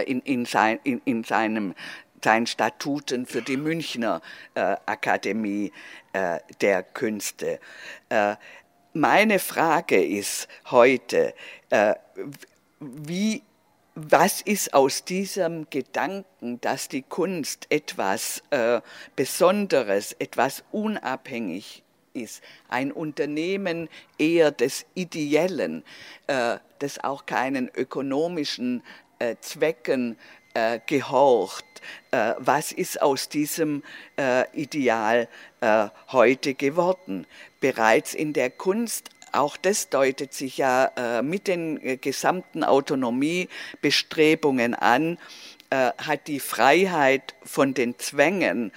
[0.06, 1.76] in, in, sein, in, in seinem
[2.24, 4.22] seinen Statuten für die Münchner
[4.56, 5.72] äh, Akademie
[6.13, 7.60] äh, der Künste.
[8.10, 8.36] Äh,
[8.96, 11.34] meine Frage ist heute,
[11.70, 11.96] äh,
[12.80, 13.44] wie,
[13.94, 18.80] was ist aus diesem Gedanken, dass die Kunst etwas äh,
[19.16, 25.84] Besonderes, etwas unabhängig ist, ein Unternehmen eher des Ideellen,
[26.28, 28.82] äh, das auch keinen ökonomischen
[29.20, 30.18] äh, Zwecken
[30.56, 31.65] äh, gehorcht.
[32.12, 33.84] Äh, was ist aus diesem
[34.18, 35.28] äh, Ideal
[35.62, 37.28] äh, heute geworden?
[37.60, 44.74] Bereits in der Kunst auch das deutet sich ja äh, mit den äh, gesamten Autonomiebestrebungen
[44.74, 45.20] an,
[45.72, 48.72] hat die Freiheit von den Zwängen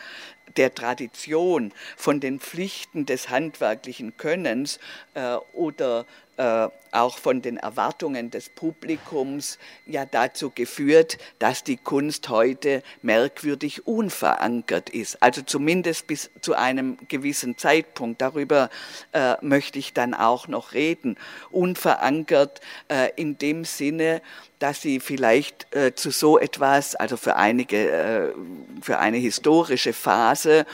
[0.57, 4.79] der Tradition, von den Pflichten des handwerklichen Könnens
[5.15, 6.07] äh, oder
[6.39, 13.87] äh, auch von den Erwartungen des Publikums ja dazu geführt, dass die Kunst heute merkwürdig
[13.87, 15.23] unverankert ist.
[15.23, 18.23] Also zumindest bis zu einem gewissen Zeitpunkt.
[18.23, 18.71] Darüber
[19.13, 21.17] äh, möchte ich dann auch noch reden.
[21.51, 24.23] Unverankert äh, in dem Sinne,
[24.61, 28.33] dass sie vielleicht äh, zu so etwas, also für einige, äh,
[28.81, 30.67] für eine historische Phase,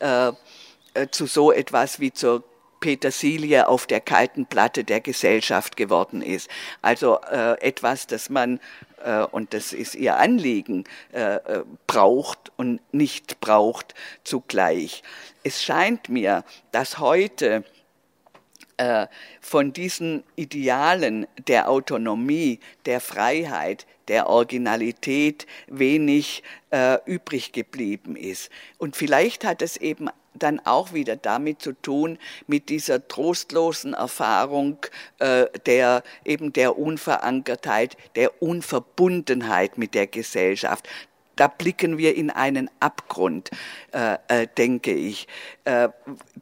[0.00, 0.32] äh,
[1.10, 2.44] zu so etwas wie zur
[2.82, 6.50] Petersilie auf der kalten Platte der Gesellschaft geworden ist.
[6.82, 8.60] Also äh, etwas, das man,
[9.02, 15.02] äh, und das ist ihr Anliegen, äh, äh braucht und nicht braucht zugleich.
[15.44, 17.64] Es scheint mir, dass heute
[18.78, 19.06] äh,
[19.40, 28.50] von diesen Idealen der Autonomie, der Freiheit, der Originalität wenig äh, übrig geblieben ist.
[28.78, 34.78] Und vielleicht hat es eben dann auch wieder damit zu tun, mit dieser trostlosen Erfahrung
[35.18, 40.88] äh, der eben der Unverankertheit, der Unverbundenheit mit der Gesellschaft.
[41.36, 43.50] Da blicken wir in einen Abgrund,
[43.92, 45.26] äh, äh, denke ich.
[45.64, 45.88] Äh,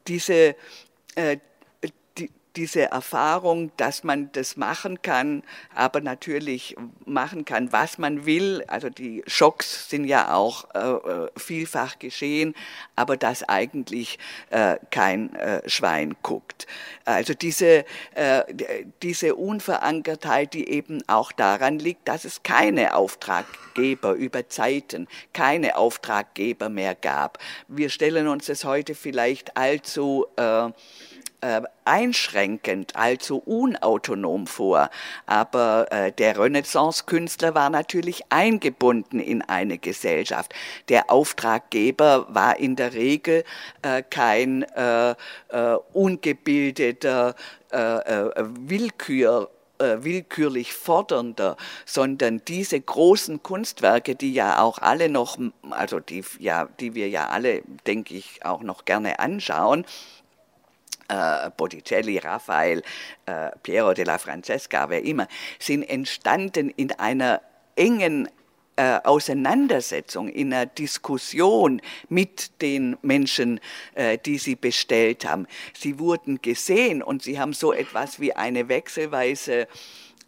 [0.07, 0.57] diese,
[1.14, 1.38] äh,
[2.56, 5.42] diese Erfahrung, dass man das machen kann,
[5.74, 8.64] aber natürlich machen kann, was man will.
[8.66, 12.54] Also die Schocks sind ja auch äh, äh vielfach geschehen,
[12.96, 14.18] aber dass eigentlich
[14.50, 16.66] äh, kein äh, Schwein guckt.
[17.04, 17.84] Also diese,
[18.14, 18.42] äh,
[19.02, 26.68] diese Unverankertheit, die eben auch daran liegt, dass es keine Auftraggeber über Zeiten, keine Auftraggeber
[26.68, 27.38] mehr gab.
[27.68, 30.26] Wir stellen uns das heute vielleicht allzu
[31.42, 34.90] äh, äh, einschränkend, allzu unautonom vor.
[35.26, 40.55] Aber äh, der Renaissance-Künstler war natürlich eingebunden in eine Gesellschaft.
[40.88, 43.42] Der Auftraggeber war in der Regel
[43.83, 45.16] äh, kein äh, äh,
[45.92, 47.35] ungebildeter
[47.70, 49.50] äh, Willkür
[49.83, 55.38] willkürlich fordernder, sondern diese großen Kunstwerke, die ja auch alle noch,
[55.70, 59.87] also die ja, die wir ja alle, denke ich, auch noch gerne anschauen,
[61.11, 62.83] äh, Botticelli, Raphael,
[63.27, 65.27] äh, Piero della Francesca, wer immer,
[65.59, 67.42] sind entstanden in einer
[67.77, 68.29] engen
[68.77, 73.61] äh, Auseinandersetzung, in einer Diskussion mit den Menschen,
[73.94, 75.46] äh, die sie bestellt haben.
[75.75, 79.66] Sie wurden gesehen und sie haben so etwas wie eine wechselweise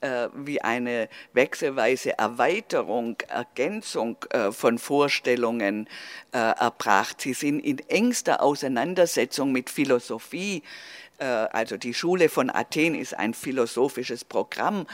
[0.03, 5.89] äh, wie eine wechselweise Erweiterung, Ergänzung äh, von Vorstellungen
[6.33, 7.21] äh, erbracht.
[7.21, 10.63] Sie sind in engster Auseinandersetzung mit Philosophie.
[11.19, 14.89] Also die Schule von Athen ist ein philosophisches Programm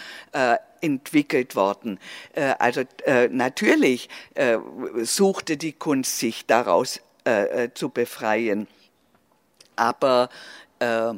[0.82, 1.98] entwickelt worden.
[2.58, 2.82] Also
[3.30, 4.10] natürlich
[5.04, 7.00] suchte die Kunst sich daraus
[7.72, 8.66] zu befreien.
[9.76, 10.28] Aber
[10.80, 11.14] äh,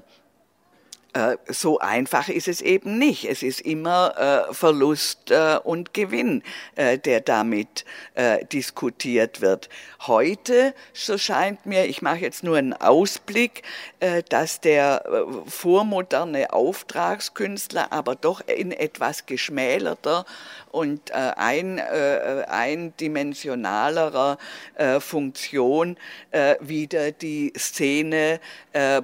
[1.48, 3.24] so einfach ist es eben nicht.
[3.24, 6.42] Es ist immer äh, Verlust äh, und Gewinn,
[6.76, 9.68] äh, der damit äh, diskutiert wird.
[10.06, 13.62] Heute, so scheint mir, ich mache jetzt nur einen Ausblick,
[13.98, 15.04] äh, dass der
[15.46, 20.24] vormoderne Auftragskünstler aber doch in etwas geschmälerter
[20.70, 24.38] und ein, eindimensionalerer
[25.00, 25.96] Funktion
[26.60, 28.40] wieder die Szene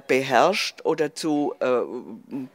[0.07, 1.53] beherrscht oder zu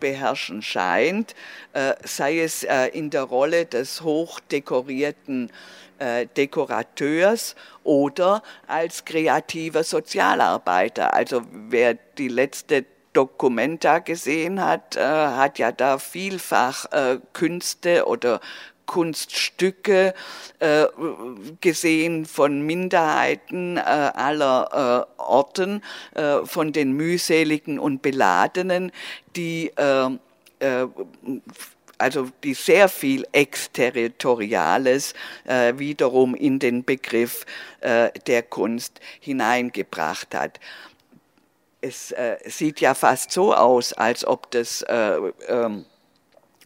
[0.01, 1.35] beherrschen scheint,
[1.73, 5.51] äh, sei es äh, in der Rolle des hochdekorierten
[5.99, 11.15] äh, Dekorateurs oder als kreativer Sozialarbeiter.
[11.15, 16.87] Also wer die letzte Dokumenta gesehen hat, hat ja da vielfach
[17.35, 18.41] Künste oder
[18.93, 20.13] Kunststücke
[20.59, 20.85] äh,
[21.63, 25.83] gesehen von Minderheiten äh, aller äh, Orten,
[26.15, 28.93] äh, von den mühseligen und beladenen,
[29.35, 30.11] die äh,
[30.59, 30.89] äh,
[31.97, 37.47] also die sehr viel Exterritoriales äh, wiederum in den Begriff
[37.81, 40.61] äh, der Kunst hineingebracht hat.
[41.81, 45.87] Es äh, sieht ja fast so aus, als ob das ähm,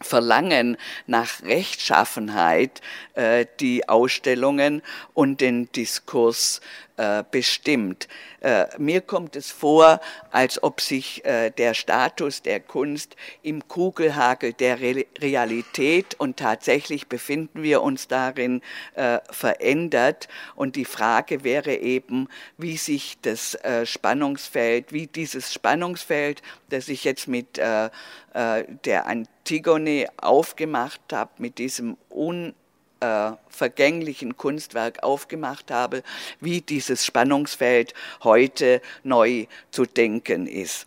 [0.00, 2.80] Verlangen nach Rechtschaffenheit
[3.14, 4.82] äh, die Ausstellungen
[5.14, 6.60] und den Diskurs
[6.96, 8.08] äh, bestimmt.
[8.40, 14.52] Äh, mir kommt es vor, als ob sich äh, der Status der Kunst im Kugelhagel
[14.52, 18.62] der Re Realität und tatsächlich befinden wir uns darin
[18.94, 20.28] äh, verändert.
[20.54, 27.04] Und die Frage wäre eben, wie sich das äh, Spannungsfeld, wie dieses Spannungsfeld, das ich
[27.04, 32.54] jetzt mit der Antigone aufgemacht habe, mit diesem un
[33.00, 36.02] äh, vergänglichen Kunstwerk aufgemacht habe,
[36.40, 40.86] wie dieses Spannungsfeld heute neu zu denken ist.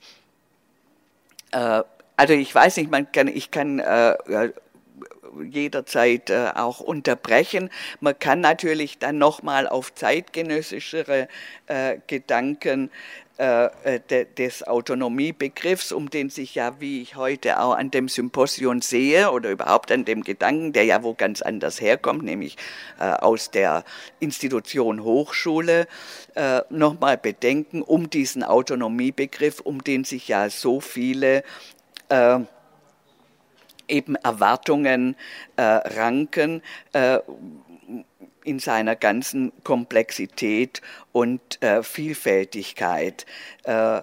[1.52, 1.84] Äh,
[2.18, 4.52] also ich weiß nicht, man kann, ich kann äh,
[5.44, 7.70] jederzeit äh, auch unterbrechen.
[8.00, 11.28] Man kann natürlich dann nochmal auf zeitgenössischere
[11.68, 12.92] äh, Gedanken
[13.40, 18.82] äh, äh des Autonomiebegriffs, um den sich ja, wie ich heute auch an dem Symposion
[18.82, 22.58] sehe oder überhaupt an dem Gedanken, der ja wo ganz anders herkommt, nämlich
[23.00, 23.84] äh, aus der
[24.20, 25.88] Institution Hochschule,
[26.36, 31.44] äh, nochmal bedenken, um diesen Autonomiebegriff, um den sich ja so viele
[32.10, 32.40] äh,
[33.88, 35.16] eben Erwartungen
[35.56, 36.62] äh, ranken
[36.94, 37.20] äh,
[38.50, 40.82] in seiner ganzen Komplexität
[41.12, 43.26] und äh, Vielfältigkeit.
[43.64, 44.02] Äh,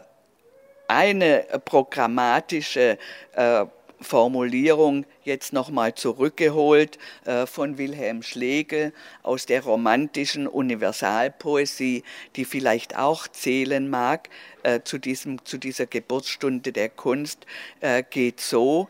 [0.88, 2.96] eine programmatische
[3.32, 3.64] äh,
[4.00, 8.92] Formulierung jetzt nochmal zurückgeholt äh, von Wilhelm Schlegel
[9.22, 12.04] aus der romantischen Universalpoesie,
[12.36, 14.28] die vielleicht auch zählen mag
[14.62, 17.46] äh, zu, diesem, zu dieser Geburtsstunde der Kunst,
[17.80, 18.88] äh, geht so,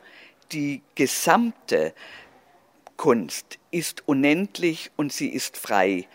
[0.53, 1.93] die gesamte
[2.97, 6.07] Kunst ist unendlich und sie ist frei.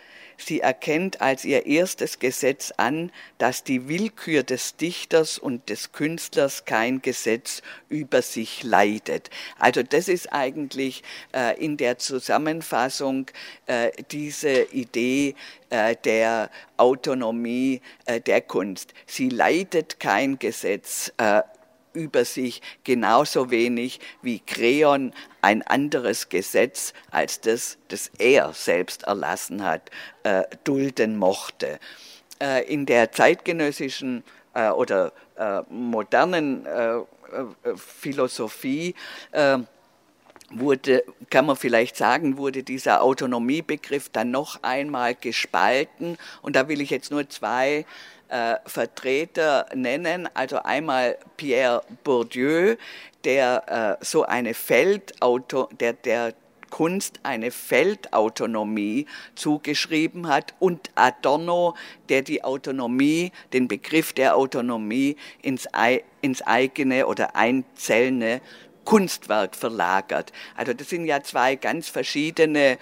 [0.44, 6.66] Sie erkennt als ihr erstes Gesetz an, dass die Willkür des Dichters und des Künstlers
[6.66, 9.30] kein Gesetz über sich leidet.
[9.60, 11.04] Also das ist eigentlich
[11.34, 13.28] äh, in der Zusammenfassung
[13.68, 15.36] äh, diese Idee
[15.70, 18.94] äh, der Autonomie äh, der Kunst.
[19.06, 21.44] Sie leidet kein Gesetz äh,
[21.94, 29.64] über sich genauso wenig wie Kreon ein anderes Gesetz als das, das er selbst erlassen
[29.64, 29.90] hat,
[30.24, 31.80] äh, dulden mochte.
[32.40, 34.24] Äh, in der zeitgenössischen
[34.54, 37.06] äh, oder äh, modernen äh, äh,
[37.76, 38.96] Philosophie
[40.54, 46.18] wurde, kann man vielleicht sagen, wurde dieser Autonomiebegriff dann noch einmal gespalten.
[46.42, 47.86] Und da will ich jetzt nur zwei
[48.32, 50.28] äh, Vertreter nennen.
[50.34, 52.76] Also einmal Pierre Bourdieu,
[53.24, 56.34] der äh, so eine Feldauto, der, der
[56.70, 59.06] Kunst eine Feldautonomie
[59.36, 61.76] zugeschrieben hat und Adorno,
[62.10, 65.68] der die Autonomie, den Begriff der Autonomie ins,
[66.22, 68.42] ins eigene oder einzelne
[68.86, 70.32] Kunstwerk verlagert.
[70.56, 72.78] Also das sind ja zwei ganz verschiedene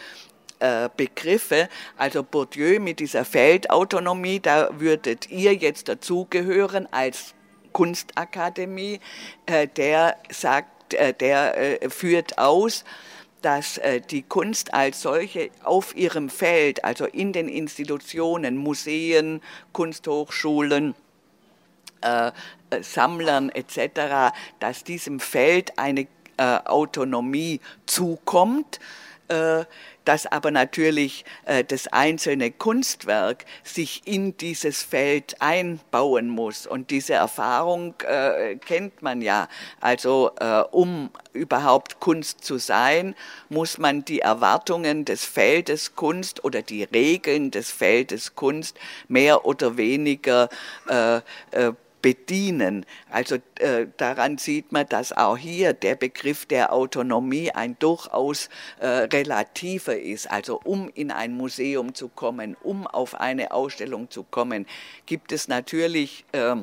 [0.60, 1.70] äh, Begriffe.
[1.95, 7.34] Also Bourdieu mit dieser Feldautonomie, da würdet ihr jetzt dazugehören als
[7.72, 8.99] Kunstakademie,
[9.45, 12.84] äh, der sagt, äh, der führt aus,
[13.41, 13.80] dass
[14.10, 19.39] die Kunst als solche auf ihrem Feld, also in den Institutionen, Museen,
[19.72, 20.93] Kunsthochschulen,
[22.82, 26.07] Sammlern etc., dass diesem Feld eine
[26.38, 28.82] Autonomie zukommt.
[30.10, 36.66] Dass aber natürlich äh, das einzelne Kunstwerk sich in dieses Feld einbauen muss.
[36.66, 39.47] Und diese Erfahrung äh, kennt man ja.
[39.80, 43.14] Also äh, um überhaupt Kunst zu sein,
[43.49, 48.80] muss man die Erwartungen des Feldes Kunst oder die Regeln des Feldes Kunst
[49.10, 50.49] mehr oder weniger
[50.88, 51.18] äh,
[51.51, 52.85] äh, bedienen.
[53.09, 58.87] Also äh, daran sieht man, dass auch hier der Begriff der Autonomie ein durchaus äh,
[58.87, 60.29] relativer ist.
[60.29, 64.65] Also um in ein Museum zu kommen, um auf eine Ausstellung zu kommen,
[65.05, 66.55] gibt es natürlich äh,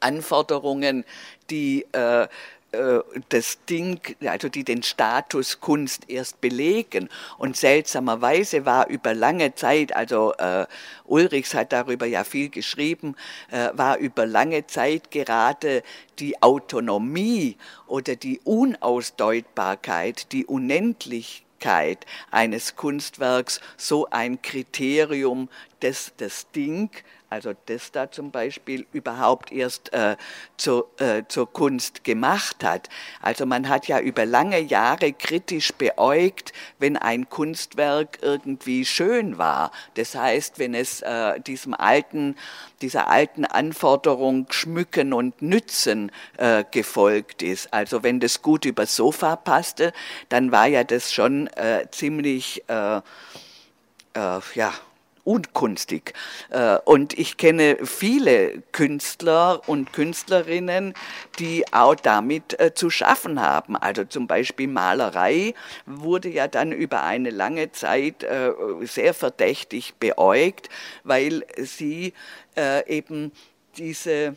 [0.00, 1.04] Anforderungen,
[1.50, 1.86] die
[2.76, 7.08] äh, das Ding, also die den Status Kunst erst belegen.
[7.38, 10.66] Und seltsamerweise war über lange Zeit, also äh,
[11.04, 13.16] Ulrichs hat darüber ja viel geschrieben,
[13.50, 15.82] äh, war über lange Zeit gerade
[16.18, 17.56] die Autonomie
[17.86, 25.48] oder die Unausdeutbarkeit, die Unendlichkeit eines Kunstwerks so ein Kriterium,
[25.86, 26.90] das das Ding
[27.28, 30.16] also das da zum Beispiel überhaupt erst äh,
[30.56, 32.88] zu, äh, zur Kunst gemacht hat.
[33.20, 39.72] Also man hat ja über lange Jahre kritisch beäugt, wenn ein Kunstwerk irgendwie schön war.
[39.94, 42.36] Das heißt, wenn es äh, diesem alten,
[42.80, 47.74] dieser alten Anforderung schmücken und nützen äh, gefolgt ist.
[47.74, 49.92] Also wenn das gut übers Sofa passte,
[50.28, 53.00] dann war ja das schon äh, ziemlich äh,
[54.54, 54.72] ja,
[55.26, 56.14] unkunstig.
[56.50, 60.94] Äh, und ich kenne viele Künstler und Künstlerinnen,
[61.38, 63.76] die auch damit äh, zu schaffen haben.
[63.76, 65.54] Also zum Beispiel Malerei
[65.84, 68.52] wurde ja dann über eine lange Zeit äh,
[68.82, 70.68] sehr verdächtig beäugt,
[71.04, 72.14] weil sie
[72.86, 73.32] eben
[73.76, 74.34] diese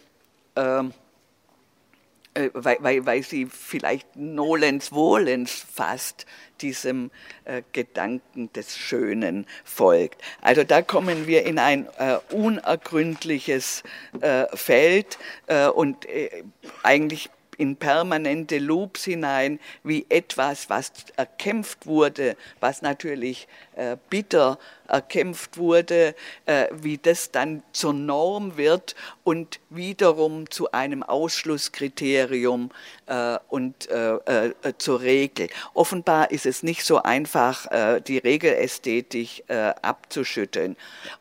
[2.36, 6.26] ähm, weil, weil, weil sie vielleicht nolens wohlens fast
[6.62, 7.12] diesem
[7.46, 10.22] äh, Gedanken des Schönen folgt.
[10.42, 13.84] Also da kommen wir in ein äh, unergründliches
[14.22, 15.18] äh, Feld
[15.48, 16.44] äh, und äh,
[16.84, 17.30] eigentlich
[17.60, 24.58] in permanente Loops hinein, wie etwas, was erkämpft wurde, was natürlich äh, bitter
[24.88, 32.72] erkämpft wurde, äh, wie das dann zur Norm wird und wiederum zu einem Ausschlusskriterium
[33.06, 35.50] äh, und äh, äh, zur Regel.
[35.74, 39.44] Offenbar ist es nicht so einfach, äh, die Regelästhetik
[39.82, 40.76] abzuschütteln.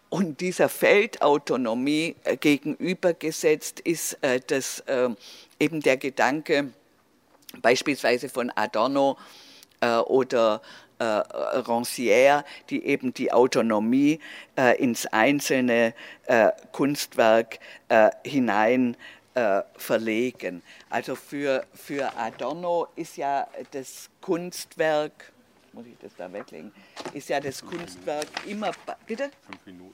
[0.08, 4.82] Und dieser Feldautonomie gegenübergesetzt ist das
[5.60, 6.72] eben der Gedanke
[7.62, 9.16] beispielsweise von Adorno
[9.80, 10.60] äh, oder
[10.98, 14.20] äh, Rancière, die eben die Autonomie
[14.56, 15.94] äh, ins einzelne
[16.26, 18.96] äh, Kunstwerk äh, hinein
[19.34, 20.62] äh, verlegen.
[20.90, 25.32] Also für, für Adorno ist ja das Kunstwerk,
[25.72, 26.72] muss ich das da weglegen,
[27.12, 28.72] ist ja das Kunstwerk immer,
[29.06, 29.30] bitte?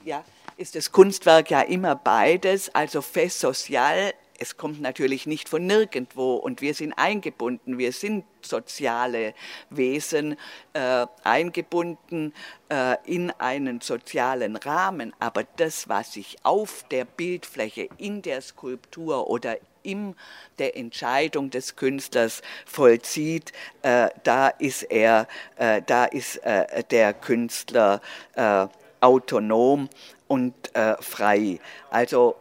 [0.04, 0.24] Ja,
[0.56, 6.34] ist das Kunstwerk ja immer beides, also fait social es kommt natürlich nicht von nirgendwo
[6.34, 9.34] und wir sind eingebunden, wir sind soziale
[9.70, 10.36] Wesen,
[10.72, 12.34] äh, eingebunden
[12.68, 19.28] äh, in einen sozialen Rahmen, aber das, was sich auf der Bildfläche, in der Skulptur
[19.30, 20.16] oder in
[20.58, 28.00] der Entscheidung des Künstlers vollzieht, äh, da ist er, äh, da ist äh, der Künstler
[28.34, 28.66] äh,
[29.00, 29.90] autonom
[30.26, 30.54] und
[31.00, 31.60] frei.
[31.90, 32.36] Also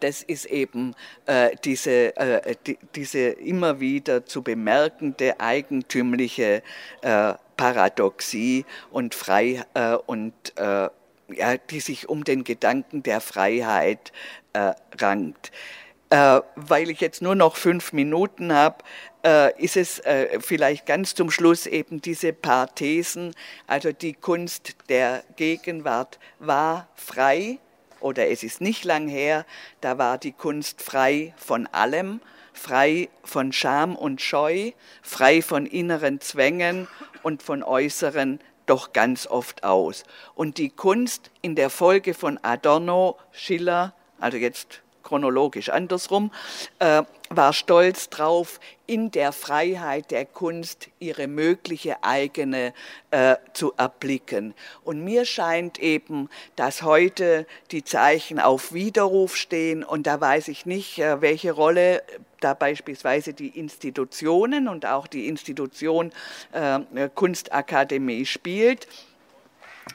[0.00, 0.94] das ist eben
[1.26, 2.56] äh, diese, äh,
[2.94, 6.62] diese immer wieder zu bemerkende eigentümliche
[7.56, 9.62] Paradoxie und frei
[10.06, 14.12] und ja, die sich um den Gedanken der Freiheit
[14.98, 15.52] rankt.
[16.08, 18.84] weil ich jetzt nur noch fünf Minuten habe,
[19.58, 20.02] ist es
[20.40, 23.34] vielleicht ganz zum Schluss eben diese paar Thesen.
[23.66, 27.58] Also die Kunst der Gegenwart war frei,
[28.06, 29.44] oder es ist nicht lang her,
[29.80, 32.20] da war die Kunst frei von allem,
[32.52, 34.70] frei von Scham und Scheu,
[35.02, 36.88] frei von inneren Zwängen
[37.22, 40.04] und von äußeren doch ganz oft aus.
[40.34, 46.32] Und die Kunst in der Folge von Adorno, Schiller, also jetzt chronologisch andersrum,
[46.80, 52.72] äh, war stolz drauf, in der Freiheit der Kunst ihre mögliche eigene
[53.10, 54.54] äh, zu erblicken.
[54.84, 60.66] Und mir scheint eben, dass heute die Zeichen auf Widerruf stehen und da weiß ich
[60.66, 62.02] nicht, äh, welche Rolle
[62.40, 66.12] da beispielsweise die Institutionen und auch die Institution
[66.52, 68.88] äh, Kunstakademie spielt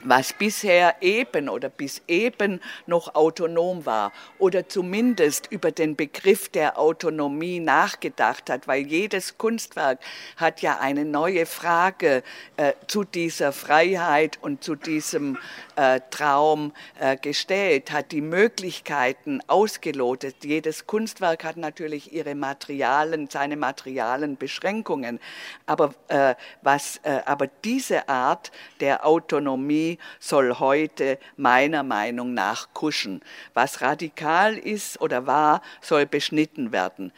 [0.06, 6.80] was bisher eben oder bis eben noch autonom war oder zumindest über den Begriff der
[6.80, 10.00] Autonomie nachgedacht hat, weil jedes Kunstwerk
[10.38, 12.24] hat ja eine neue Frage
[12.56, 15.38] äh, zu dieser Freiheit und zu diesem
[15.76, 20.38] äh, Traum äh, gestellt, hat die Möglichkeiten ausgelotet.
[20.46, 25.20] Jedes Kunstwerk hat natürlich ihre Materialen, seine materialen Beschränkungen,
[25.66, 29.81] aber, äh, was, äh, aber diese Art der Autonomie
[30.20, 33.22] soll heute meiner Meinung nach kuschen.
[33.54, 37.12] Was radikal ist oder war, soll beschnitten werden.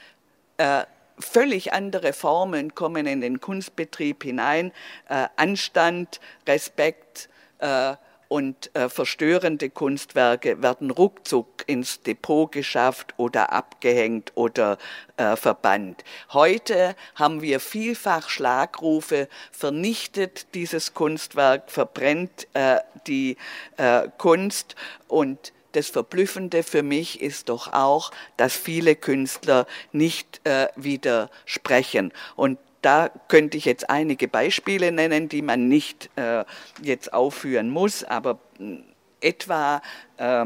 [0.57, 0.85] Äh,
[1.19, 4.71] völlig andere Formen kommen in den Kunstbetrieb hinein.
[5.09, 7.95] Äh, Anstand, Respekt, äh,
[8.27, 14.77] und äh, verstörende Kunstwerke werden ruckzuck ins Depot geschafft oder abgehängt oder
[15.17, 16.03] äh, verbannt.
[16.31, 23.37] Heute haben wir vielfach Schlagrufe, vernichtet dieses Kunstwerk, verbrennt äh, die
[23.77, 24.75] äh, Kunst
[25.07, 32.13] und das Verblüffende für mich ist doch auch, dass viele Künstler nicht äh, widersprechen.
[32.35, 36.43] Und da könnte ich jetzt einige Beispiele nennen, die man nicht äh,
[36.81, 38.77] jetzt aufführen muss, aber äh,
[39.21, 39.81] etwa
[40.17, 40.45] äh,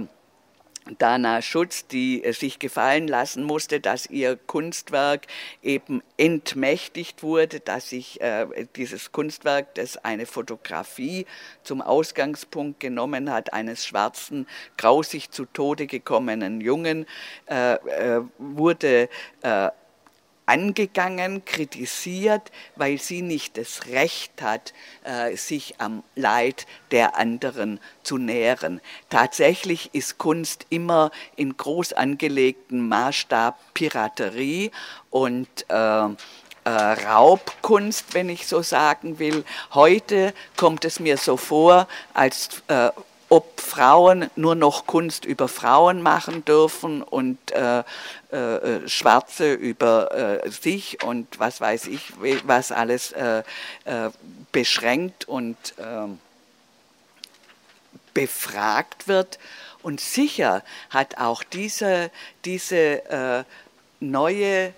[0.97, 5.27] Dana Schutz, die äh, sich gefallen lassen musste, dass ihr Kunstwerk
[5.61, 11.25] eben entmächtigt wurde, dass sich äh, dieses Kunstwerk, das eine Fotografie
[11.63, 17.05] zum Ausgangspunkt genommen hat, eines schwarzen, grausig zu Tode gekommenen Jungen,
[17.49, 19.09] äh, äh wurde
[19.41, 19.69] äh,
[20.47, 24.73] angegangen, kritisiert, weil sie nicht das Recht hat,
[25.03, 28.81] äh, sich am Leid der anderen zu nähren.
[29.09, 34.71] Tatsächlich ist Kunst immer in groß angelegten Maßstab Piraterie
[35.11, 36.07] und äh,
[36.67, 39.45] äh, Raubkunst, wenn ich so sagen will.
[39.73, 42.89] Heute kommt es mir so vor, als äh,
[43.29, 47.83] ob Frauen nur noch Kunst über Frauen machen dürfen und äh,
[48.31, 52.13] äh, Schwarze über äh, sich und was weiß ich,
[52.45, 53.43] was alles äh,
[53.85, 54.09] äh,
[54.51, 56.19] beschränkt und ähm,
[58.13, 59.39] befragt wird.
[59.83, 62.09] Und sicher hat auch diese,
[62.45, 63.43] diese äh,
[63.99, 64.73] neue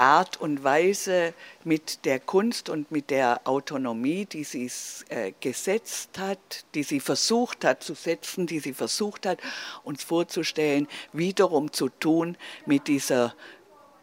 [0.00, 4.70] Art und Weise mit der Kunst und mit der Autonomie, die sie
[5.10, 9.38] äh, gesetzt hat, die sie versucht hat zu setzen, die sie versucht hat,
[9.84, 13.34] uns vorzustellen, wiederum zu tun mit dieser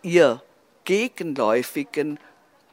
[0.04, 0.44] ihr
[0.86, 2.20] gegenläufigen,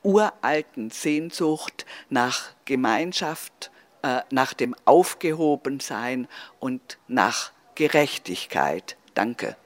[0.02, 3.70] uralten Sehnsucht nach Gemeinschaft,
[4.02, 6.28] äh, nach dem Aufgehobensein
[6.60, 8.98] und nach Gerechtigkeit.
[9.14, 9.56] Danke.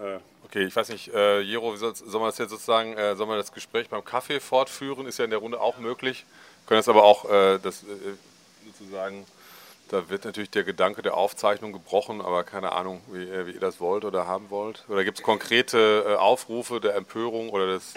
[0.00, 0.18] Äh,
[0.50, 3.38] okay, ich weiß nicht, äh, Jero, soll, soll man das jetzt sozusagen, äh, soll man
[3.38, 5.06] das Gespräch beim Kaffee fortführen?
[5.06, 6.24] Ist ja in der Runde auch möglich.
[6.62, 7.86] Wir können das aber auch äh, das, äh,
[8.66, 9.24] sozusagen,
[9.88, 13.60] da wird natürlich der Gedanke der Aufzeichnung gebrochen, aber keine Ahnung, wie, äh, wie ihr
[13.60, 14.84] das wollt oder haben wollt.
[14.88, 17.94] Oder gibt es konkrete äh, Aufrufe der Empörung oder des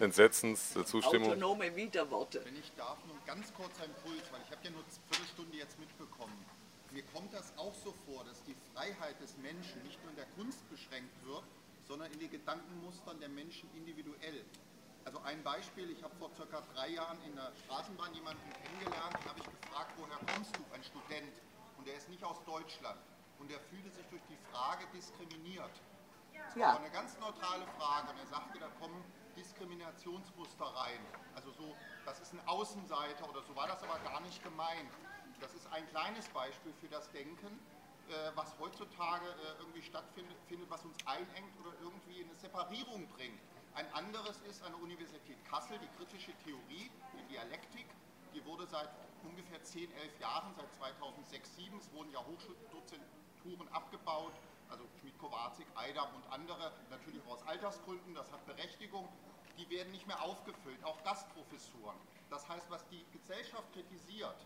[0.00, 1.30] Entsetzens, der Zustimmung?
[1.30, 2.40] Autonome Widerworte.
[2.44, 5.56] Wenn ich darf, nur ganz kurz ein Impuls, weil ich habe ja nur eine Viertelstunde
[5.56, 6.51] jetzt mitbekommen.
[6.92, 10.26] Mir kommt das auch so vor, dass die Freiheit des Menschen nicht nur in der
[10.36, 11.42] Kunst beschränkt wird,
[11.88, 14.44] sondern in den Gedankenmustern der Menschen individuell.
[15.04, 19.40] Also ein Beispiel, ich habe vor circa drei Jahren in der Straßenbahn jemanden kennengelernt, habe
[19.40, 21.32] ich gefragt, woher kommst du, ein Student,
[21.78, 23.00] und der ist nicht aus Deutschland.
[23.38, 25.72] Und er fühlte sich durch die Frage diskriminiert.
[26.44, 28.10] Das war eine ganz neutrale Frage.
[28.10, 29.02] Und er sagte, da kommen
[29.36, 31.00] Diskriminationsmuster rein.
[31.34, 31.74] Also so,
[32.04, 34.92] das ist ein Außenseiter oder so war das aber gar nicht gemeint.
[35.42, 37.58] Das ist ein kleines Beispiel für das Denken,
[38.08, 40.36] äh, was heutzutage äh, irgendwie stattfindet,
[40.68, 43.40] was uns einengt oder irgendwie in eine Separierung bringt.
[43.74, 47.86] Ein anderes ist an der Universität Kassel die kritische Theorie, die Dialektik.
[48.32, 48.88] Die wurde seit
[49.24, 54.34] ungefähr 10, 11 Jahren, seit 2006, 2007, es wurden ja Hochschuldozenturen abgebaut,
[54.70, 59.08] also Schmidt Kowalczyk, Eidam und andere, natürlich auch aus Altersgründen, das hat Berechtigung,
[59.58, 61.96] die werden nicht mehr aufgefüllt, auch Gastprofessuren.
[62.30, 64.36] Das heißt, was die Gesellschaft kritisiert,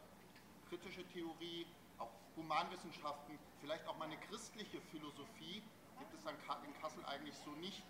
[0.68, 1.66] kritische Theorie,
[1.98, 5.62] auch Humanwissenschaften, vielleicht auch mal eine christliche Philosophie,
[5.98, 7.82] gibt es in Kassel eigentlich so nicht.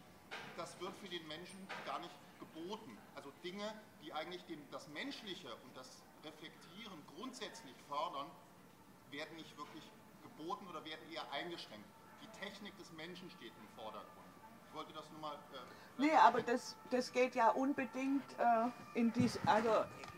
[0.56, 2.96] Das wird für den Menschen gar nicht geboten.
[3.14, 3.64] Also Dinge,
[4.02, 8.30] die eigentlich das Menschliche und das Reflektieren grundsätzlich fördern,
[9.10, 9.84] werden nicht wirklich
[10.22, 11.86] geboten oder werden eher eingeschränkt.
[12.22, 14.25] Die Technik des Menschen steht im Vordergrund.
[14.76, 15.32] Wollte das nur mal.
[15.32, 15.56] Äh,
[15.96, 19.70] nee, aber das, das geht ja unbedingt äh, in, dies, also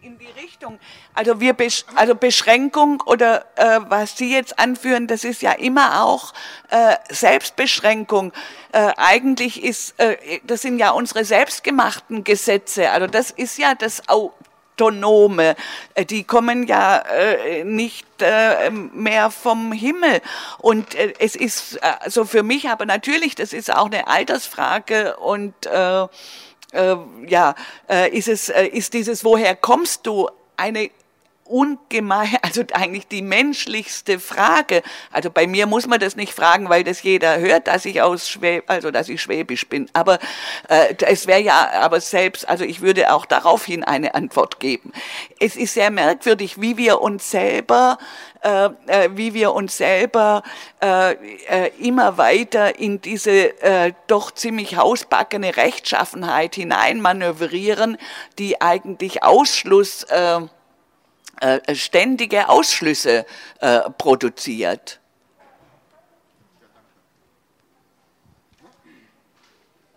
[0.02, 0.80] in die Richtung.
[1.14, 6.02] Also wir Besch also Beschränkung oder äh, was Sie jetzt anführen, das ist ja immer
[6.02, 6.34] auch
[6.70, 8.32] äh, Selbstbeschränkung.
[8.72, 12.90] Äh, eigentlich ist äh, das sind ja unsere selbstgemachten Gesetze.
[12.90, 14.08] Also das ist ja das
[14.78, 15.56] Autonome.
[15.94, 20.20] Äh, die kommen ja äh, nicht äh, mehr vom Himmel.
[20.58, 25.16] Und äh, es ist so also für mich, aber natürlich, das ist auch eine Altersfrage
[25.16, 26.02] und äh,
[26.72, 27.54] äh, ja,
[27.88, 30.90] äh, ist es, äh, ist dieses, woher kommst du, eine
[31.48, 34.82] ungemein, also eigentlich die menschlichste Frage.
[35.12, 38.28] Also bei mir muss man das nicht fragen, weil das jeder hört, dass ich aus
[38.28, 39.88] Schwäb, also dass ich schwäbisch bin.
[39.92, 40.18] Aber
[40.68, 44.92] äh, es wäre ja, aber selbst, also ich würde auch daraufhin eine Antwort geben.
[45.40, 47.98] Es ist sehr merkwürdig, wie wir uns selber
[48.40, 50.44] äh, äh, wie wir uns selber
[50.80, 57.98] äh, äh, immer weiter in diese äh, doch ziemlich hausbackene Rechtschaffenheit hineinmanövrieren,
[58.38, 60.40] die eigentlich Ausschluss äh,
[61.40, 63.26] äh, ständige Ausschlüsse
[63.60, 65.00] äh, produziert.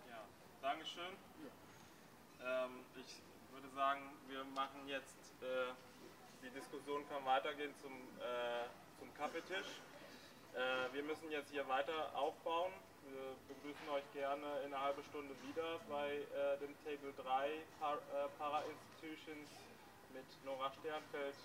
[0.09, 0.23] Ja,
[0.61, 1.13] Dankeschön.
[2.95, 5.15] Ich würde sagen, wir machen jetzt,
[6.43, 8.67] die Diskussion kann weitergehen zum, äh,
[8.99, 9.81] zum Kaffeetisch.
[10.53, 12.71] Äh, wir müssen jetzt hier weiter aufbauen.
[13.09, 17.97] Wir begrüßen euch gerne in einer halben Stunde wieder bei äh, dem Table 3 Par
[18.37, 19.49] Para Institutions
[20.13, 21.35] mit Nora Sternfeld,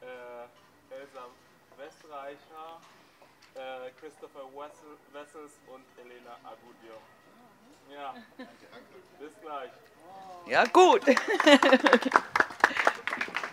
[0.00, 1.26] äh, Elsa
[1.76, 2.80] Westreicher,
[3.54, 7.00] äh, Christopher Wessel, Wessels und Elena Agudio.
[7.92, 8.14] Ja,
[9.18, 9.72] bis gleich.
[10.46, 11.02] Ja, gut.